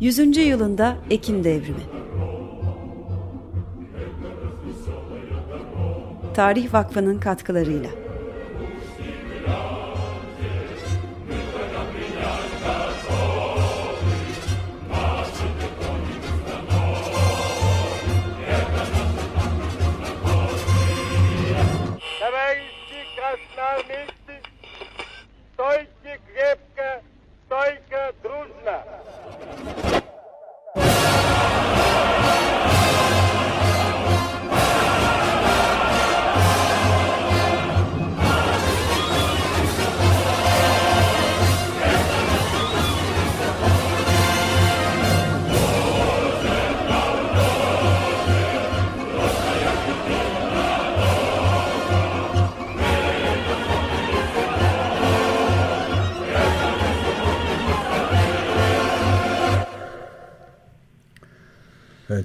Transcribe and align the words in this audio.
Yüzüncü 0.00 0.40
yılında 0.40 0.96
Ekim 1.10 1.44
Devrimi. 1.44 1.82
Tarih 6.34 6.74
Vakfı'nın 6.74 7.18
katkılarıyla 7.20 7.99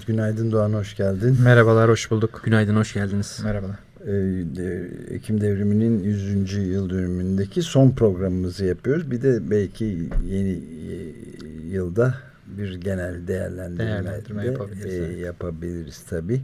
Evet, 0.05 0.17
günaydın 0.17 0.51
Doğan, 0.51 0.73
hoş 0.73 0.95
geldin. 0.95 1.37
Merhabalar, 1.43 1.89
hoş 1.89 2.11
bulduk. 2.11 2.41
Günaydın, 2.43 2.75
hoş 2.75 2.93
geldiniz. 2.93 3.39
Merhabalar. 3.43 3.75
Ee, 4.07 5.15
Ekim 5.15 5.41
Devrimi'nin 5.41 6.03
100. 6.03 6.53
yıl 6.53 6.89
dönümündeki 6.89 7.61
son 7.61 7.91
programımızı 7.91 8.65
yapıyoruz. 8.65 9.11
Bir 9.11 9.21
de 9.21 9.49
belki 9.49 10.09
yeni 10.25 10.51
e, 10.51 10.95
yılda 11.67 12.15
bir 12.45 12.75
genel 12.75 13.27
değerlendirme, 13.27 13.89
değerlendirme 13.89 14.43
de, 14.43 14.47
yapabiliriz, 14.47 14.93
e, 14.93 15.19
yapabiliriz 15.19 16.03
tabii. 16.09 16.41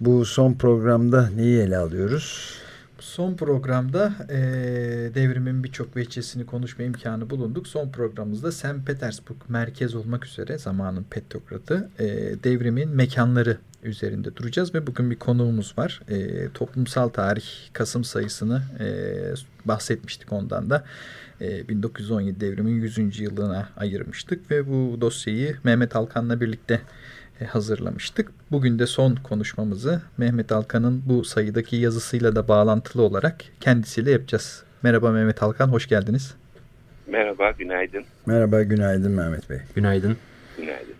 Bu 0.00 0.24
son 0.24 0.54
programda 0.54 1.30
neyi 1.36 1.60
ele 1.60 1.76
alıyoruz? 1.76 2.54
Son 2.98 3.34
programda 3.34 4.12
e, 4.30 4.36
devrimin 5.14 5.64
birçok 5.64 5.96
veçesini 5.96 6.46
konuşma 6.46 6.84
imkanı 6.84 7.30
bulunduk. 7.30 7.66
Son 7.66 7.90
programımızda 7.90 8.52
St. 8.52 8.86
Petersburg 8.86 9.36
merkez 9.48 9.94
olmak 9.94 10.26
üzere 10.26 10.58
zamanın 10.58 11.06
petrokratı 11.10 11.90
e, 11.98 12.04
devrimin 12.44 12.88
mekanları 12.88 13.58
üzerinde 13.82 14.36
duracağız 14.36 14.74
ve 14.74 14.86
bugün 14.86 15.10
bir 15.10 15.16
konuğumuz 15.16 15.78
var. 15.78 16.02
E, 16.08 16.48
toplumsal 16.54 17.08
tarih 17.08 17.44
Kasım 17.72 18.04
sayısını 18.04 18.62
e, 18.80 18.88
bahsetmiştik 19.64 20.32
ondan 20.32 20.70
da. 20.70 20.84
E, 21.40 21.68
1917 21.68 22.40
devrimin 22.40 22.80
100. 22.80 23.20
yılına 23.20 23.68
ayırmıştık 23.76 24.50
ve 24.50 24.66
bu 24.66 25.00
dosyayı 25.00 25.56
Mehmet 25.64 25.96
Alkan'la 25.96 26.40
birlikte 26.40 26.80
hazırlamıştık. 27.44 28.32
Bugün 28.50 28.78
de 28.78 28.86
son 28.86 29.14
konuşmamızı 29.14 30.02
Mehmet 30.18 30.52
Alkan'ın 30.52 31.02
bu 31.06 31.24
sayıdaki 31.24 31.76
yazısıyla 31.76 32.36
da 32.36 32.48
bağlantılı 32.48 33.02
olarak 33.02 33.44
kendisiyle 33.60 34.10
yapacağız. 34.10 34.64
Merhaba 34.82 35.10
Mehmet 35.10 35.42
Alkan, 35.42 35.68
hoş 35.68 35.88
geldiniz. 35.88 36.34
Merhaba, 37.06 37.50
günaydın. 37.50 38.04
Merhaba, 38.26 38.62
günaydın 38.62 39.12
Mehmet 39.12 39.50
Bey. 39.50 39.58
Günaydın. 39.74 40.16
Günaydın. 40.56 40.94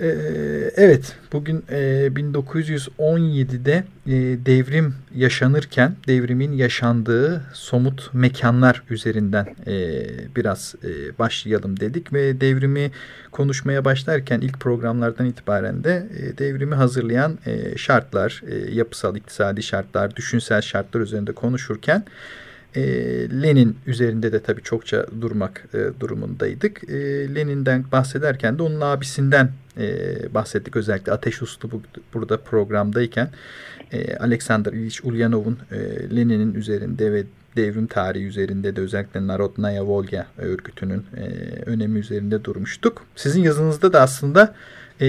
Ee, 0.00 0.70
evet, 0.76 1.16
bugün 1.32 1.64
e, 1.70 2.06
1917'de 2.06 3.84
e, 4.06 4.12
devrim 4.46 4.94
yaşanırken 5.14 5.96
devrimin 6.06 6.52
yaşandığı 6.52 7.42
somut 7.52 8.14
mekanlar 8.14 8.82
üzerinden 8.90 9.46
e, 9.66 10.04
biraz 10.36 10.74
e, 10.84 11.18
başlayalım 11.18 11.80
dedik 11.80 12.12
ve 12.12 12.40
devrimi 12.40 12.90
konuşmaya 13.30 13.84
başlarken 13.84 14.40
ilk 14.40 14.60
programlardan 14.60 15.26
itibaren 15.26 15.84
de 15.84 16.08
e, 16.18 16.38
devrimi 16.38 16.74
hazırlayan 16.74 17.38
e, 17.46 17.76
şartlar, 17.78 18.42
e, 18.46 18.74
yapısal 18.74 19.16
iktisadi 19.16 19.62
şartlar, 19.62 20.16
düşünsel 20.16 20.60
şartlar 20.60 21.00
üzerinde 21.00 21.32
konuşurken 21.32 22.04
e, 22.76 22.82
Lenin 23.42 23.76
üzerinde 23.86 24.32
de 24.32 24.40
tabii 24.42 24.62
çokça 24.62 25.06
durmak 25.20 25.64
e, 25.74 26.00
durumundaydık. 26.00 26.90
E, 26.90 26.94
Lenin'den 27.34 27.84
bahsederken 27.92 28.58
de 28.58 28.62
onun 28.62 28.80
abisinden 28.80 29.50
e, 29.78 30.34
bahsettik. 30.34 30.76
Özellikle 30.76 31.12
Ateş 31.12 31.42
Uslu 31.42 31.70
bu, 31.70 31.82
burada 32.14 32.36
programdayken 32.36 33.30
e, 33.92 34.16
Alexander 34.16 34.72
İliç 34.72 35.04
Ulyanov'un 35.04 35.58
e, 35.72 35.76
Lenin'in 36.16 36.54
üzerinde 36.54 37.12
ve 37.12 37.24
devrim 37.56 37.86
tarihi 37.86 38.24
üzerinde 38.24 38.76
de 38.76 38.80
özellikle 38.80 39.26
Narodnaya 39.26 39.86
Volga 39.86 40.26
örgütünün 40.38 41.04
e, 41.16 41.24
önemi 41.66 41.98
üzerinde 41.98 42.44
durmuştuk. 42.44 43.02
Sizin 43.16 43.42
yazınızda 43.42 43.92
da 43.92 44.00
aslında 44.00 44.54
e, 45.00 45.06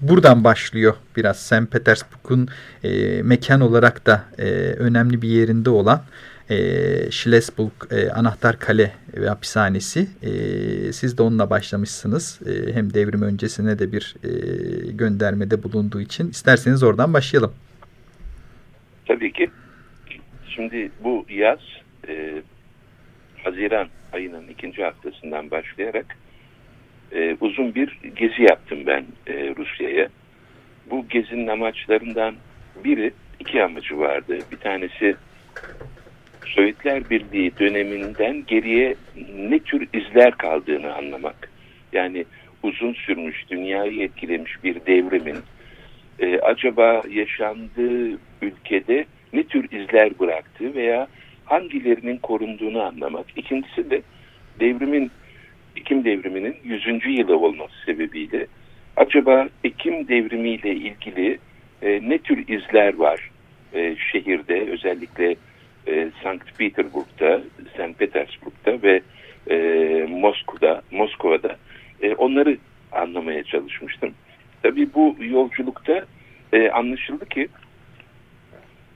buradan 0.00 0.44
başlıyor 0.44 0.94
biraz 1.16 1.40
St. 1.40 1.70
Petersburg'un 1.70 2.48
e, 2.84 3.22
mekan 3.22 3.60
olarak 3.60 4.06
da 4.06 4.24
e, 4.38 4.44
önemli 4.78 5.22
bir 5.22 5.28
yerinde 5.28 5.70
olan 5.70 6.02
e, 6.50 6.56
Schlesburg 7.10 7.72
e, 7.90 8.10
Anahtar 8.10 8.58
Kale 8.58 8.92
ve 9.16 9.28
hapishanesi. 9.28 10.08
E, 10.22 10.32
siz 10.92 11.18
de 11.18 11.22
onunla 11.22 11.50
başlamışsınız. 11.50 12.40
E, 12.46 12.74
hem 12.74 12.94
devrim 12.94 13.22
öncesine 13.22 13.78
de 13.78 13.92
bir 13.92 14.16
e, 14.24 14.30
göndermede 14.92 15.62
bulunduğu 15.62 16.00
için. 16.00 16.30
isterseniz 16.30 16.82
oradan 16.82 17.14
başlayalım. 17.14 17.52
Tabii 19.06 19.32
ki. 19.32 19.50
Şimdi 20.48 20.90
bu 21.04 21.26
yaz 21.28 21.58
e, 22.08 22.42
Haziran 23.44 23.88
ayının 24.12 24.48
ikinci 24.48 24.82
haftasından 24.84 25.50
başlayarak 25.50 26.16
e, 27.12 27.36
uzun 27.40 27.74
bir 27.74 27.98
gezi 28.16 28.42
yaptım 28.42 28.78
ben 28.86 29.04
e, 29.26 29.54
Rusya'ya. 29.56 30.08
Bu 30.90 31.08
gezinin 31.08 31.46
amaçlarından 31.46 32.34
biri, 32.84 33.12
iki 33.40 33.62
amacı 33.62 33.98
vardı. 33.98 34.38
Bir 34.52 34.56
tanesi 34.56 35.16
Sovyetler 36.46 37.10
Birliği 37.10 37.52
döneminden 37.58 38.44
geriye 38.46 38.94
ne 39.36 39.58
tür 39.58 39.88
izler 39.92 40.30
kaldığını 40.30 40.94
anlamak. 40.94 41.50
Yani 41.92 42.24
uzun 42.62 42.92
sürmüş, 42.92 43.50
dünyayı 43.50 44.02
etkilemiş 44.02 44.64
bir 44.64 44.74
devrimin 44.86 45.38
e, 46.18 46.38
acaba 46.38 47.02
yaşandığı 47.10 48.18
ülkede 48.42 49.04
ne 49.32 49.42
tür 49.42 49.64
izler 49.72 50.18
bıraktığı 50.18 50.74
veya 50.74 51.08
hangilerinin 51.44 52.16
korunduğunu 52.16 52.82
anlamak. 52.82 53.26
İkincisi 53.36 53.90
de 53.90 54.02
devrimin 54.60 55.10
Ekim 55.80 56.04
devriminin 56.04 56.56
100. 56.64 56.86
yılı 57.18 57.38
olması 57.38 57.74
sebebiyle 57.86 58.46
acaba 58.96 59.48
Ekim 59.64 60.08
devrimiyle 60.08 60.74
ilgili 60.74 61.38
e, 61.82 62.00
ne 62.08 62.18
tür 62.18 62.48
izler 62.48 62.94
var 62.94 63.30
e, 63.74 63.96
şehirde 64.12 64.70
özellikle 64.70 65.36
e, 65.88 66.10
Sankt 66.22 66.58
Peterburg'da, 66.58 67.40
St. 67.74 67.98
Petersburg'da 67.98 68.82
ve 68.82 69.00
e, 69.50 69.56
Moskova'da, 70.10 70.82
Moskova'da 70.90 71.56
e, 72.02 72.14
onları 72.14 72.56
anlamaya 72.92 73.42
çalışmıştım. 73.44 74.14
Tabii 74.62 74.94
bu 74.94 75.16
yolculukta 75.20 76.04
e, 76.52 76.70
anlaşıldı 76.70 77.28
ki 77.28 77.48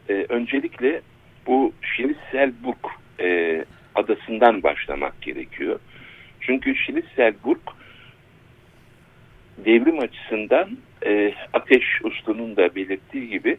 e, 0.09 0.13
öncelikle 0.29 1.01
bu 1.47 1.73
Schlesselburg 1.83 2.87
e, 3.21 3.65
adasından 3.95 4.63
başlamak 4.63 5.23
gerekiyor. 5.23 5.79
Çünkü 6.47 6.75
Schlesselburg 6.75 7.61
devrim 9.65 9.99
açısından 9.99 10.69
e, 11.07 11.35
Ateş 11.53 11.85
Uslu'nun 12.05 12.57
da 12.57 12.75
belirttiği 12.75 13.29
gibi 13.29 13.57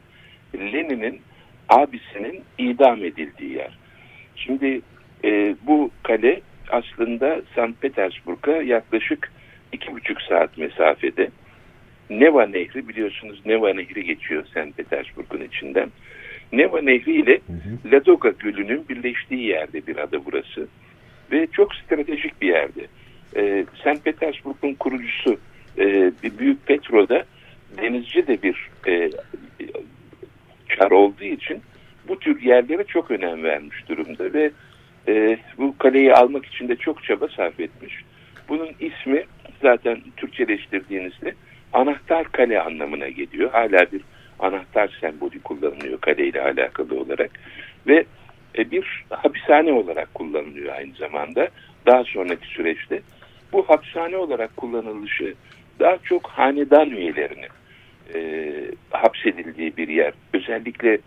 Lenin'in 0.56 1.22
abisinin 1.70 2.44
idam 2.58 3.06
edildiği 3.06 3.54
yer. 3.54 3.78
Şimdi 4.36 4.82
e, 5.24 5.56
bu 5.68 5.92
kale 6.04 6.42
aslında 6.70 7.42
St. 7.42 7.82
Petersburg'a 7.82 8.52
yaklaşık 8.52 9.32
iki 9.72 9.94
buçuk 9.94 10.22
saat 10.22 10.58
mesafede. 10.58 11.30
Neva 12.10 12.46
Nehri 12.46 12.88
biliyorsunuz 12.88 13.42
Neva 13.46 13.74
Nehri 13.74 14.04
geçiyor 14.04 14.46
St. 14.46 14.78
Petersburg'un 14.78 15.42
içinden. 15.42 15.90
Neva 16.52 16.82
Nehri 16.82 17.12
ile 17.12 17.40
Ladoga 17.92 18.30
Gölü'nün 18.40 18.90
birleştiği 18.90 19.44
yerde 19.48 19.88
bir 19.88 19.98
ada 19.98 20.26
burası. 20.26 20.68
Ve 21.32 21.48
çok 21.52 21.76
stratejik 21.76 22.42
bir 22.42 22.48
yerde. 22.48 22.88
E, 23.36 23.66
St. 23.76 24.04
Petersburg'un 24.04 24.74
kurucusu 24.74 25.38
e, 25.78 26.12
büyük 26.40 26.66
Petro'da 26.66 27.26
denizci 27.82 28.28
de 28.28 28.42
bir 28.44 28.70
e, 28.88 29.10
çar 30.70 30.92
olduğu 30.92 31.24
için 31.24 31.62
bu 32.08 32.20
tür 32.20 32.42
yerlere 32.42 32.84
çok 32.84 33.12
önem 33.12 33.44
vermiş 33.44 33.90
durumda 33.90 34.34
ve 34.34 34.52
e, 35.08 35.38
bu 35.58 35.78
kaleyi 35.78 36.14
almak 36.14 36.46
için 36.46 36.68
de 36.68 36.76
çok 36.76 37.04
çaba 37.04 37.28
sarf 37.28 37.60
etmiş. 37.60 38.02
Bunun 38.50 38.70
ismi 38.80 39.24
zaten 39.62 40.02
Türkçeleştirdiğinizde 40.18 41.34
anahtar 41.74 42.32
kale 42.32 42.62
anlamına 42.62 43.08
geliyor. 43.10 43.52
Hala 43.52 43.92
bir 43.92 44.02
anahtar 44.40 44.98
sembolü 45.02 45.42
kullanılıyor 45.42 46.00
kaleyle 46.02 46.42
alakalı 46.42 47.00
olarak 47.00 47.32
ve 47.88 48.06
e, 48.58 48.72
bir 48.72 49.06
hapishane 49.10 49.74
olarak 49.74 50.14
kullanılıyor 50.14 50.76
aynı 50.76 50.94
zamanda 50.94 51.48
daha 51.86 52.04
sonraki 52.04 52.48
süreçte. 52.48 53.02
Bu 53.54 53.70
hapishane 53.70 54.18
olarak 54.18 54.58
kullanılışı 54.58 55.34
daha 55.80 55.98
çok 55.98 56.28
hanedan 56.28 56.90
üyelerinin 56.90 57.50
e, 58.14 58.52
hapsedildiği 58.90 59.78
bir 59.78 59.88
yer. 59.88 60.14
Özellikle 60.34 60.98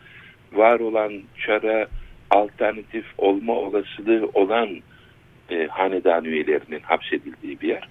var 0.53 0.81
olan 0.81 1.13
çara 1.47 1.87
alternatif 2.31 3.05
olma 3.19 3.53
olasılığı 3.53 4.31
olan 4.35 4.69
e, 5.51 5.67
hanedan 5.67 6.25
üyelerinin 6.25 6.81
hapsedildiği 6.81 7.61
bir 7.61 7.69
yer. 7.69 7.89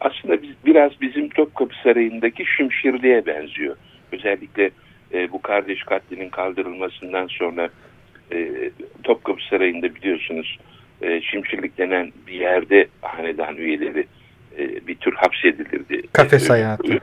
Aslında 0.00 0.42
biz, 0.42 0.50
biraz 0.66 1.00
bizim 1.00 1.28
Topkapı 1.28 1.74
Sarayı'ndaki 1.82 2.44
Şimşirli'ye 2.56 3.26
benziyor. 3.26 3.76
Özellikle 4.12 4.70
e, 5.12 5.32
bu 5.32 5.42
kardeş 5.42 5.82
katlinin 5.82 6.28
kaldırılmasından 6.28 7.26
sonra 7.26 7.68
e, 8.32 8.70
Topkapı 9.02 9.42
Sarayı'nda 9.50 9.94
biliyorsunuz 9.94 10.58
e, 11.02 11.20
Şimşirlik 11.20 11.78
denen 11.78 12.12
bir 12.26 12.32
yerde 12.32 12.88
hanedan 13.02 13.56
üyeleri 13.56 14.06
e, 14.58 14.86
bir 14.86 14.94
tür 14.94 15.12
hapsedilirdi. 15.12 16.02
Kafes 16.12 16.50
hayatı. 16.50 16.98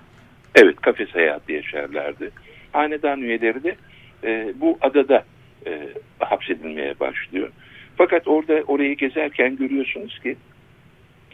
Evet 0.55 0.81
kafes 0.81 1.09
hayatı 1.09 1.51
yaşarlardı. 1.51 2.31
Hanedan 2.71 3.21
üyeleri 3.21 3.63
de 3.63 3.75
e, 4.23 4.53
bu 4.55 4.77
adada 4.81 5.23
e, 5.67 5.87
hapsedilmeye 6.19 6.99
başlıyor. 6.99 7.49
Fakat 7.97 8.27
orada 8.27 8.53
orayı 8.53 8.97
gezerken 8.97 9.55
görüyorsunuz 9.55 10.19
ki 10.19 10.35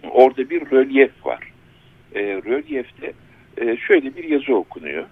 orada 0.09 0.49
bir 0.49 0.71
rölyef 0.71 1.25
var. 1.25 1.51
E, 2.15 2.21
rölyefte 2.21 3.13
e, 3.57 3.77
şöyle 3.77 4.15
bir 4.15 4.23
yazı 4.23 4.55
okunuyor. 4.55 5.05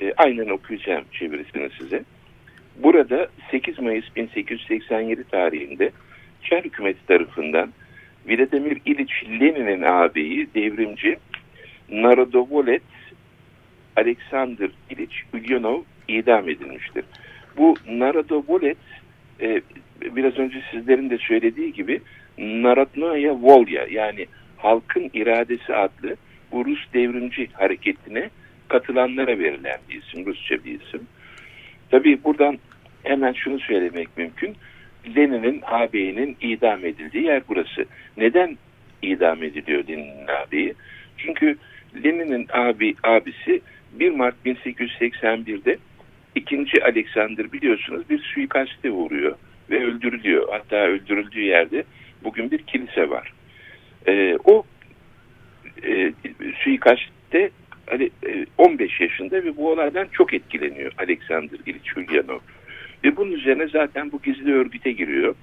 E, 0.00 0.12
aynen 0.16 0.48
okuyacağım 0.48 1.04
çevirisini 1.12 1.70
size. 1.78 2.04
Burada 2.82 3.28
8 3.50 3.78
Mayıs 3.78 4.16
1887 4.16 5.24
tarihinde 5.24 5.90
Çar 6.42 6.64
hükümeti 6.64 7.06
tarafından 7.06 7.72
Vladimir 8.28 8.80
İliç 8.86 9.24
Lenin'in 9.24 9.82
ağabeyi 9.82 10.48
devrimci 10.54 11.18
Narodovolet 11.90 12.82
Alexander 13.96 14.70
İliç 14.90 15.22
Ulyanov 15.34 15.82
idam 16.08 16.48
edilmiştir. 16.48 17.04
Bu 17.56 17.74
Narodovolet 17.88 18.76
e, 19.40 19.62
biraz 20.00 20.38
önce 20.38 20.62
sizlerin 20.70 21.10
de 21.10 21.18
söylediği 21.18 21.72
gibi 21.72 22.00
Narodnoya 22.38 23.34
Volya 23.34 23.86
yani 23.90 24.26
halkın 24.56 25.10
iradesi 25.14 25.74
adlı 25.74 26.16
bu 26.52 26.64
Rus 26.64 26.80
devrimci 26.94 27.48
hareketine 27.52 28.30
katılanlara 28.68 29.38
verilen 29.38 29.78
bir 29.88 30.02
isim, 30.02 30.26
Rusça 30.26 30.64
bir 30.64 30.80
isim. 30.80 31.06
Tabii 31.90 32.24
buradan 32.24 32.58
hemen 33.02 33.32
şunu 33.32 33.60
söylemek 33.60 34.08
mümkün. 34.16 34.56
Lenin'in 35.16 35.62
ağabeyinin 35.66 36.36
idam 36.40 36.84
edildiği 36.84 37.24
yer 37.24 37.42
burası. 37.48 37.84
Neden 38.16 38.58
idam 39.02 39.42
ediliyor 39.42 39.88
Lenin'in 39.88 40.26
ağabeyi? 40.28 40.74
Çünkü 41.18 41.56
Lenin'in 42.04 42.46
abi, 42.52 42.94
abisi 43.02 43.60
1 43.92 44.10
Mart 44.10 44.34
1881'de 44.46 45.78
ikinci 46.34 46.84
Alexander 46.84 47.52
biliyorsunuz 47.52 48.10
bir 48.10 48.18
suikaste 48.18 48.90
uğruyor 48.90 49.34
ve 49.70 49.84
öldürülüyor. 49.84 50.48
Hatta 50.50 50.76
öldürüldüğü 50.76 51.42
yerde 51.42 51.84
bugün 52.24 52.50
bir 52.50 52.58
kilise 52.58 53.10
var. 53.10 53.32
Ee, 54.06 54.38
o 54.44 54.64
e, 55.84 56.12
suikastte 56.54 57.50
15 58.58 59.00
yaşında 59.00 59.44
ve 59.44 59.56
bu 59.56 59.70
olaydan 59.70 60.06
çok 60.12 60.34
etkileniyor 60.34 60.92
Alexander 60.98 61.58
İliç 61.66 61.96
Ulyanov. 61.96 62.38
Ve 63.04 63.16
bunun 63.16 63.32
üzerine 63.32 63.68
zaten 63.68 64.12
bu 64.12 64.22
gizli 64.22 64.54
örgüte 64.54 64.92
giriyor. 64.92 65.34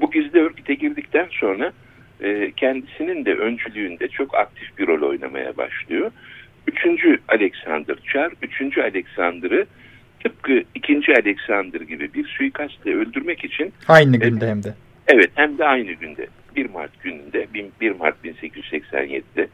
Bu 0.00 0.10
gizli 0.10 0.40
örgüte 0.40 0.74
girdikten 0.74 1.28
sonra 1.30 1.72
e, 2.20 2.52
kendisinin 2.56 3.24
de 3.24 3.34
öncülüğünde 3.34 4.08
çok 4.08 4.34
aktif 4.34 4.78
bir 4.78 4.86
rol 4.86 5.08
oynamaya 5.08 5.56
başlıyor. 5.56 6.10
Üçüncü 6.66 7.18
Alexander 7.28 7.96
Çar, 8.12 8.32
üçüncü 8.42 8.82
Alexander'ı 8.82 9.66
tıpkı 10.24 10.62
ikinci 10.74 11.12
Alexander 11.12 11.80
gibi 11.80 12.14
bir 12.14 12.26
suikastle 12.26 12.94
öldürmek 12.94 13.44
için 13.44 13.72
aynı 13.88 14.16
günde 14.16 14.48
hem 14.48 14.62
de. 14.62 14.74
Evet 15.08 15.30
hem 15.34 15.58
de 15.58 15.64
aynı 15.64 15.92
günde 15.92 16.26
1 16.56 16.70
Mart 16.70 17.02
gününde 17.02 17.46
1 17.80 17.90
Mart 17.90 18.16
1887'de 18.24 19.48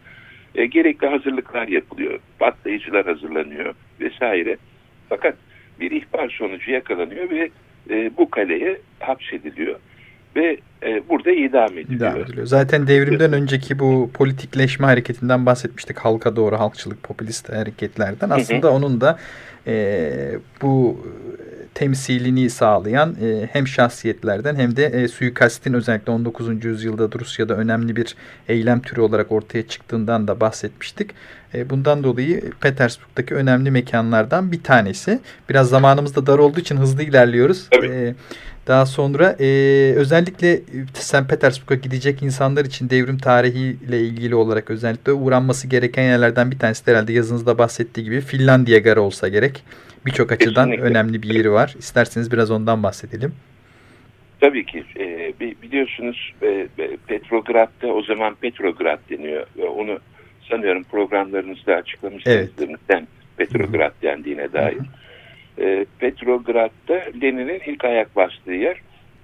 e, 0.55 0.67
gerekli 0.67 1.07
hazırlıklar 1.07 1.69
yapılıyor. 1.69 2.19
Patlayıcılar 2.39 3.07
hazırlanıyor 3.07 3.75
vesaire. 4.01 4.57
Fakat 5.09 5.35
bir 5.81 5.91
ihbar 5.91 6.29
sonucu 6.29 6.71
yakalanıyor 6.71 7.31
ve 7.31 7.51
e, 7.91 8.11
bu 8.17 8.31
kaleye 8.31 8.81
hapsediliyor 9.01 9.79
ve 10.37 10.59
e, 10.83 11.09
burada 11.09 11.31
idam 11.31 11.79
ediliyor. 11.79 12.01
idam 12.01 12.17
ediliyor. 12.17 12.47
Zaten 12.47 12.87
devrimden 12.87 13.33
önceki 13.33 13.79
bu 13.79 14.11
politikleşme 14.15 14.87
hareketinden 14.87 15.47
bahsetmiştik. 15.47 15.99
Halka 15.99 16.37
doğru 16.37 16.59
halkçılık, 16.59 17.03
popülist 17.03 17.49
hareketlerden. 17.49 18.31
Aslında 18.31 18.67
hı 18.67 18.71
hı. 18.71 18.75
onun 18.75 19.01
da 19.01 19.19
e, 19.67 20.13
bu 20.63 21.01
temsilini 21.75 22.51
sağlayan 22.51 23.17
e, 23.23 23.49
hem 23.53 23.67
şahsiyetlerden 23.67 24.57
hem 24.57 24.77
de 24.77 24.85
e, 24.85 25.09
suikastin 25.09 25.73
özellikle 25.73 26.13
19. 26.13 26.65
yüzyılda 26.65 27.19
Rusya'da 27.19 27.55
önemli 27.57 27.97
bir 27.97 28.17
eylem 28.49 28.81
türü 28.81 29.01
olarak 29.01 29.33
ortaya 29.33 29.69
çıktığından 29.69 30.29
da 30.29 30.41
bahsetmiştik. 30.41 31.11
E, 31.55 31.71
bundan 31.71 32.05
dolayı 32.05 32.51
Petersburg'daki 32.61 33.35
önemli 33.35 33.71
mekanlardan 33.71 34.53
bir 34.53 34.63
tanesi. 34.63 35.21
Biraz 35.49 35.69
zamanımız 35.69 36.17
da 36.17 36.27
dar 36.27 36.39
olduğu 36.39 36.61
için 36.61 36.77
hızlı 36.77 37.03
ilerliyoruz. 37.03 37.69
Tabii. 37.71 38.15
Daha 38.67 38.87
sonra 38.87 39.37
e, 39.41 39.47
özellikle 39.97 40.61
St. 40.95 41.29
Petersburg'a 41.29 41.75
gidecek 41.75 42.23
insanlar 42.23 42.65
için 42.65 42.91
devrim 42.91 43.19
tarihiyle 43.19 44.01
ilgili 44.01 44.35
olarak 44.35 44.71
özellikle 44.71 45.13
uğranması 45.13 45.69
gereken 45.69 46.03
yerlerden 46.03 46.51
bir 46.51 46.59
tanesi 46.59 46.87
de 46.87 46.91
herhalde 46.91 47.13
yazınızda 47.13 47.59
bahsettiği 47.59 48.05
gibi 48.05 48.21
Finlandiya 48.21 48.79
Garı 48.79 49.03
olsa 49.03 49.29
gerek. 49.29 49.65
Birçok 50.07 50.33
açıdan 50.33 50.71
Kesinlikle. 50.71 50.91
önemli 50.91 51.23
bir 51.23 51.35
yeri 51.35 51.53
var. 51.53 51.75
İsterseniz 51.79 52.33
biraz 52.33 52.51
ondan 52.51 52.83
bahsedelim. 52.83 53.35
Tabii 54.41 54.67
ki. 54.67 54.85
E, 54.99 55.33
biliyorsunuz 55.63 56.33
e, 56.43 56.69
Petrograd'da 57.07 57.87
o 57.87 58.03
zaman 58.03 58.35
Petrograd 58.35 58.99
deniyor. 59.11 59.47
Onu 59.77 59.99
sanıyorum 60.51 60.83
programlarınızda 60.85 61.75
açıklamışsınızdır. 61.75 62.69
Evet. 62.69 62.79
Neden 62.89 63.09
Petrograd 63.37 63.93
dendiğine 64.03 64.53
dair. 64.53 64.77
Hı 64.77 64.81
hı. 64.81 65.65
E, 65.65 65.87
Petrograd'da 65.99 66.95
Lenin'in 67.23 67.61
ilk 67.67 67.85
ayak 67.85 68.17
bastığı 68.17 68.53
yer 68.53 68.77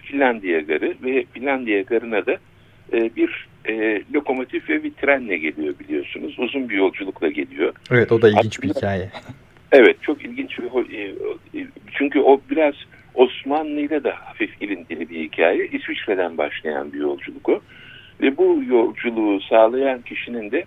Finlandiya 0.06 0.60
Garı 0.60 0.94
ve 1.04 1.24
Finlandiya 1.32 1.82
Garı'na 1.82 2.26
da 2.26 2.36
e, 2.92 3.16
bir 3.16 3.48
e, 3.68 4.02
lokomotif 4.14 4.70
ve 4.70 4.82
bir 4.82 4.90
trenle 4.90 5.36
geliyor 5.36 5.74
biliyorsunuz. 5.78 6.38
Uzun 6.38 6.68
bir 6.68 6.76
yolculukla 6.76 7.28
geliyor. 7.28 7.72
Evet 7.90 8.12
o 8.12 8.22
da 8.22 8.28
ilginç 8.28 8.58
Aslında, 8.58 8.62
bir 8.62 8.78
hikaye. 8.78 9.10
Evet 9.72 9.96
çok 10.02 10.24
ilginç 10.24 10.58
bir 10.58 10.94
e, 10.94 11.14
e, 11.54 11.66
çünkü 11.98 12.20
o 12.20 12.40
biraz 12.50 12.74
Osmanlı 13.14 13.80
ile 13.80 14.04
de 14.04 14.10
hafif 14.10 14.62
ilintili 14.62 15.10
bir 15.10 15.20
hikaye. 15.20 15.66
İsviçre'den 15.66 16.38
başlayan 16.38 16.92
bir 16.92 16.98
yolculuk 16.98 17.48
o. 17.48 17.60
Ve 18.20 18.36
bu 18.36 18.62
yolculuğu 18.68 19.40
sağlayan 19.40 20.02
kişinin 20.02 20.50
de 20.50 20.64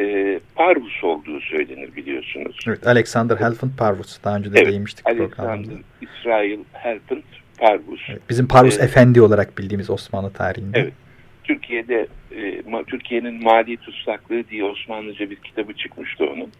e, 0.00 0.40
Parvus 0.54 1.04
olduğu 1.04 1.40
söylenir 1.40 1.96
biliyorsunuz. 1.96 2.56
Evet, 2.68 2.86
Alexander 2.86 3.36
Helfand 3.36 3.70
Parvus. 3.78 4.24
Daha 4.24 4.36
önce 4.36 4.52
de 4.52 4.58
evet, 4.58 4.68
değinmiştik 4.68 5.06
Alexander 5.06 5.74
İsrail 6.00 6.58
Helfand 6.72 7.22
Parvus. 7.62 8.00
Bizim 8.30 8.48
Parvus 8.48 8.80
ee, 8.80 8.84
Efendi 8.84 9.22
olarak 9.22 9.58
bildiğimiz 9.58 9.90
Osmanlı 9.90 10.32
tarihinde. 10.32 10.78
Evet. 10.78 10.92
Türkiye'de 11.44 12.06
e, 12.36 12.84
Türkiye'nin 12.86 13.44
mali 13.44 13.76
tutsaklığı 13.76 14.48
diye 14.48 14.64
Osmanlıca 14.64 15.30
bir 15.30 15.36
kitabı 15.36 15.72
çıkmıştı 15.72 16.24
onun. 16.24 16.50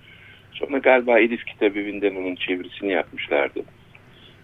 Sonra 0.53 0.79
galiba 0.79 1.19
Elif 1.19 1.45
Kitabevi'nden 1.45 2.15
onun 2.15 2.35
çevirisini 2.35 2.93
yapmışlardı. 2.93 3.61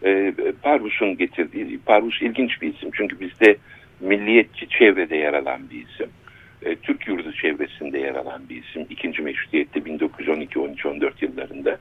E, 0.05 0.35
Parvus'un 0.63 1.17
getirdiği, 1.17 1.79
Parvus 1.87 2.23
ilginç 2.23 2.63
bir 2.63 2.75
isim 2.75 2.91
çünkü 2.93 3.21
bizde 3.21 3.57
milliyetçi 4.01 4.69
çevrede 4.69 5.17
yer 5.17 5.35
alan 5.35 5.61
bir 5.71 5.87
isim 5.87 6.09
e, 6.63 6.77
Türk 6.77 7.09
yurdu 7.09 7.33
çevresinde 7.33 7.99
yer 7.99 8.15
alan 8.15 8.49
bir 8.49 8.63
isim. 8.63 8.87
İkinci 8.91 9.23
meşrutiyette 9.23 9.81
1912-13-14 9.81 11.13
yıllarında. 11.21 11.79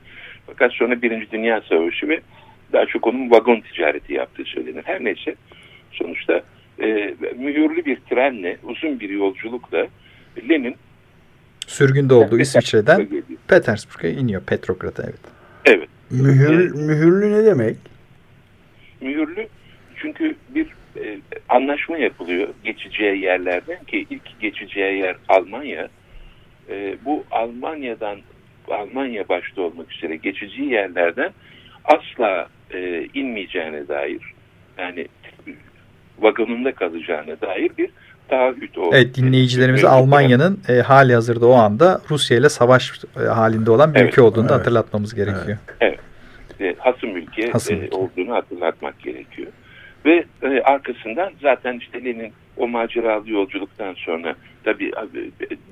Fakat 0.48 0.74
sonra 0.74 1.02
Birinci 1.02 1.32
Dünya 1.32 1.62
Savaşı 1.62 2.10
ve 2.10 2.22
daha 2.74 2.86
çok 2.86 3.08
onun 3.08 3.32
vagon 3.32 3.62
ticareti 3.62 4.14
yaptığı 4.14 4.44
söylenir. 4.44 4.84
Her 4.86 5.04
neyse 5.04 5.36
sonuçta 5.92 6.42
e, 6.80 7.14
mühürlü 7.38 7.86
bir 7.86 7.96
trenle 8.10 8.58
uzun 8.64 9.00
bir 9.00 9.10
yolculukla 9.10 9.88
Lenin 10.50 10.76
sürgünde 11.68 12.14
olduğu 12.14 12.40
İsviçre'den 12.40 13.08
Petersburg'a 13.48 14.08
iniyor. 14.08 14.42
Petrograd'a 14.44 15.04
evet. 15.04 15.20
Evet. 15.66 15.90
Mühür, 16.10 16.72
mühürlü 16.72 17.32
ne 17.32 17.46
demek? 17.46 17.78
mühürlü 19.02 19.48
çünkü 19.96 20.36
bir 20.50 20.68
e, 21.04 21.18
anlaşma 21.50 21.98
yapılıyor 21.98 22.48
geçeceği 22.64 23.22
yerlerden 23.22 23.84
ki 23.84 24.06
ilk 24.10 24.40
geçeceği 24.40 24.98
yer 24.98 25.16
Almanya. 25.30 25.88
E, 26.70 26.96
bu 27.06 27.24
Almanya'dan 27.32 28.20
Almanya 28.72 29.30
başta 29.30 29.62
olmak 29.62 29.94
üzere 29.94 30.16
geçeceği 30.16 30.70
yerlerden 30.70 31.32
asla 31.86 32.48
e, 32.74 33.08
inmeyeceğine 33.14 33.88
dair 33.88 34.22
yani 34.78 35.08
vagonunda 36.20 36.72
kalacağına 36.72 37.42
dair 37.42 37.72
bir 37.78 37.90
taahhüt 38.30 38.78
o. 38.78 38.90
Evet 38.94 39.16
dinleyicilerimiz 39.16 39.86
Almanya'nın 39.86 40.60
e, 40.70 40.74
hali 40.74 41.14
hazırda 41.14 41.48
o 41.48 41.54
anda 41.54 42.02
Rusya 42.12 42.38
ile 42.38 42.50
savaş 42.50 42.92
e, 43.24 43.26
halinde 43.26 43.72
olan 43.72 43.94
bir 43.94 44.00
evet, 44.00 44.10
ülke 44.10 44.22
olduğunu 44.22 44.48
evet. 44.48 44.60
hatırlatmamız 44.60 45.16
gerekiyor. 45.16 45.58
Evet. 45.80 46.00
evet. 46.60 46.78
E, 46.78 46.80
hasım 46.80 47.18
ülke, 47.18 47.52
hasım 47.52 47.84
e, 47.84 47.96
olduğunu 47.96 48.34
hatırlatmak 48.36 49.00
gerekiyor. 49.00 49.48
Ve 50.06 50.26
e, 50.44 50.62
arkasından 50.62 51.32
zaten 51.42 51.78
işte 51.78 52.06
Lenin 52.06 52.34
o 52.58 52.68
maceralı 52.68 53.30
yolculuktan 53.30 53.94
sonra 53.94 54.36
tabii 54.64 54.92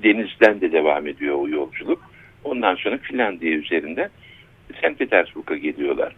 denizden 0.03 0.61
de 0.61 0.71
devam 0.71 1.07
ediyor 1.07 1.35
o 1.35 1.47
yolculuk. 1.47 2.01
Ondan 2.43 2.75
sonra 2.75 2.97
Finlandiya 2.97 3.53
üzerinden 3.53 4.09
St. 4.73 4.99
Petersburg'a 4.99 5.55
geliyorlar. 5.55 6.15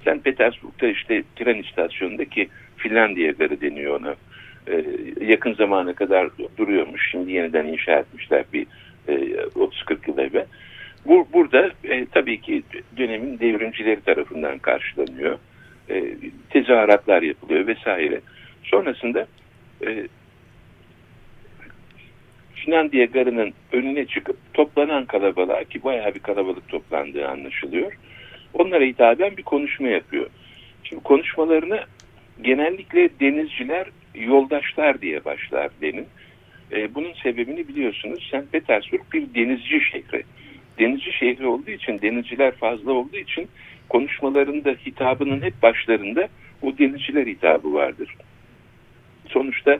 St. 0.00 0.24
Petersburg'da 0.24 0.88
işte 0.88 1.22
tren 1.36 1.62
istasyonundaki 1.62 2.48
Finlandiya 2.76 3.30
garı 3.30 3.60
deniyor 3.60 4.00
ona. 4.00 4.14
Ee, 4.68 4.84
yakın 5.20 5.54
zamana 5.54 5.92
kadar 5.92 6.28
duruyormuş. 6.58 7.10
Şimdi 7.10 7.32
yeniden 7.32 7.66
inşa 7.66 7.92
etmişler 7.92 8.44
bir 8.52 8.66
e, 9.08 9.12
30-40 9.12 10.10
yıl 10.10 10.18
evvel. 10.18 10.46
Bu, 11.06 11.28
burada 11.32 11.70
e, 11.84 12.06
tabii 12.06 12.40
ki 12.40 12.62
dönemin 12.96 13.38
devrimcileri 13.38 14.00
tarafından 14.00 14.58
karşılanıyor. 14.58 15.38
E, 15.90 16.04
tezahüratlar 16.50 17.22
yapılıyor 17.22 17.66
vesaire. 17.66 18.20
Sonrasında 18.62 19.26
e, 19.86 20.06
Finlandiya 22.54 23.04
garının 23.04 23.52
önüne 23.72 24.06
çıkıp 24.06 24.36
toplanan 24.54 25.04
kalabalığa 25.04 25.64
ki 25.64 25.84
bayağı 25.84 26.14
bir 26.14 26.20
kalabalık 26.20 26.68
toplandığı 26.68 27.28
anlaşılıyor. 27.28 27.92
Onlara 28.58 28.84
hitaben 28.84 29.36
bir 29.36 29.42
konuşma 29.42 29.88
yapıyor. 29.88 30.26
Şimdi 30.84 31.02
konuşmalarını 31.02 31.80
genellikle 32.42 33.08
denizciler 33.20 33.86
yoldaşlar 34.14 35.00
diye 35.00 35.24
başlar 35.24 35.70
Lenin. 35.82 36.06
E, 36.72 36.94
bunun 36.94 37.12
sebebini 37.12 37.68
biliyorsunuz. 37.68 38.30
St. 38.30 38.52
Petersburg 38.52 39.00
bir 39.12 39.34
denizci 39.34 39.80
şehri. 39.80 40.22
Denizci 40.78 41.12
şehri 41.12 41.46
olduğu 41.46 41.70
için, 41.70 42.00
denizciler 42.00 42.54
fazla 42.54 42.92
olduğu 42.92 43.16
için 43.16 43.48
konuşmalarında 43.88 44.70
hitabının 44.70 45.42
hep 45.42 45.62
başlarında 45.62 46.28
o 46.62 46.78
denizciler 46.78 47.26
hitabı 47.26 47.74
vardır. 47.74 48.14
Sonuçta 49.28 49.78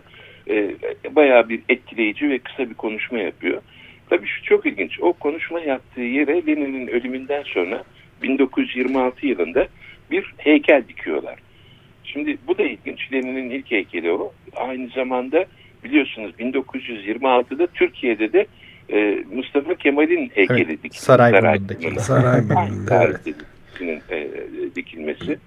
e, 0.49 0.75
bayağı 1.11 1.49
bir 1.49 1.61
etkileyici 1.69 2.31
ve 2.31 2.39
kısa 2.39 2.71
bir 2.71 2.75
konuşma 2.75 3.19
yapıyor. 3.19 3.63
Tabii 4.11 4.27
şu 4.27 4.43
çok 4.43 4.67
ilginç. 4.67 5.01
O 5.01 5.13
konuşma 5.13 5.61
yaptığı 5.61 6.01
yere 6.01 6.47
Lenin'in 6.47 6.87
ölümünden 6.87 7.43
sonra 7.43 7.85
1926 8.23 9.27
yılında 9.27 9.67
bir 10.11 10.35
heykel 10.37 10.83
dikiyorlar. 10.89 11.39
Şimdi 12.05 12.39
bu 12.47 12.59
da 12.59 12.63
ilginç. 12.63 13.13
Lenin'in 13.13 13.51
ilk 13.51 13.71
heykeli 13.71 14.13
o. 14.13 14.33
Aynı 14.57 14.89
zamanda 14.89 15.45
biliyorsunuz 15.85 16.31
1926'da 16.39 17.67
Türkiye'de 17.67 18.33
de 18.33 18.47
e, 18.93 19.25
Mustafa 19.33 19.75
Kemal'in 19.75 20.31
heykeli 20.35 20.63
evet, 20.63 20.83
dikildi. 20.83 21.03
Sarayburnu'ndaki. 21.03 22.01
Sarayburnu'nda. 22.01 23.05
Evet. 23.81 24.11
E, 24.11 24.29
dikilmesi. 24.77 25.39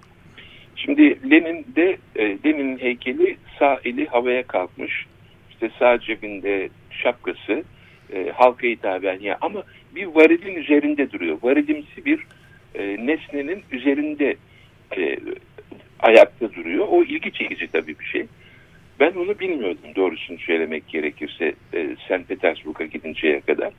Şimdi 0.76 1.30
Lenin 1.30 1.66
de 1.76 1.96
e, 2.16 2.38
Lenin'in 2.44 2.78
heykeli 2.78 3.36
sağ 3.58 3.80
eli 3.84 4.06
havaya 4.06 4.42
kalkmış. 4.42 5.06
İşte 5.50 5.70
sağ 5.78 5.98
cebinde 5.98 6.68
şapkası 6.90 7.64
e, 8.12 8.30
halka 8.34 8.66
hitaben 8.66 9.20
ya 9.20 9.38
ama 9.40 9.62
bir 9.94 10.06
varilin 10.06 10.54
üzerinde 10.54 11.12
duruyor. 11.12 11.38
Varidimsi 11.42 12.04
bir 12.04 12.20
e, 12.74 13.06
nesnenin 13.06 13.62
üzerinde 13.72 14.36
e, 14.96 15.18
ayakta 16.00 16.52
duruyor. 16.52 16.86
O 16.88 17.02
ilgi 17.02 17.32
çekici 17.32 17.68
tabii 17.72 17.98
bir 17.98 18.04
şey. 18.04 18.26
Ben 19.00 19.12
onu 19.12 19.38
bilmiyordum 19.38 19.94
doğrusunu 19.96 20.38
söylemek 20.38 20.88
gerekirse 20.88 21.54
e, 21.74 21.96
St. 22.08 22.28
Petersburg'a 22.28 22.84
gidinceye 22.84 23.40
kadar. 23.40 23.72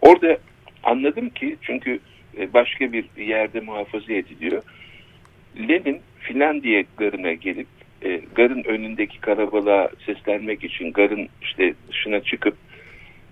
Orada 0.00 0.38
anladım 0.82 1.30
ki 1.30 1.56
çünkü 1.62 1.98
e, 2.38 2.52
başka 2.52 2.92
bir 2.92 3.04
yerde 3.16 3.60
muhafaza 3.60 4.12
ediliyor. 4.12 4.62
Lenin 5.68 6.00
Finlandiya 6.20 6.84
garına 6.96 7.32
gelip 7.32 7.66
e, 8.02 8.20
garın 8.34 8.64
önündeki 8.64 9.20
karabalığa 9.20 9.90
seslenmek 10.06 10.64
için 10.64 10.92
garın 10.92 11.28
işte 11.42 11.74
dışına 11.88 12.20
çıkıp 12.20 12.56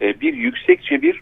e, 0.01 0.21
bir 0.21 0.35
yüksekçe 0.35 1.03
bir 1.03 1.21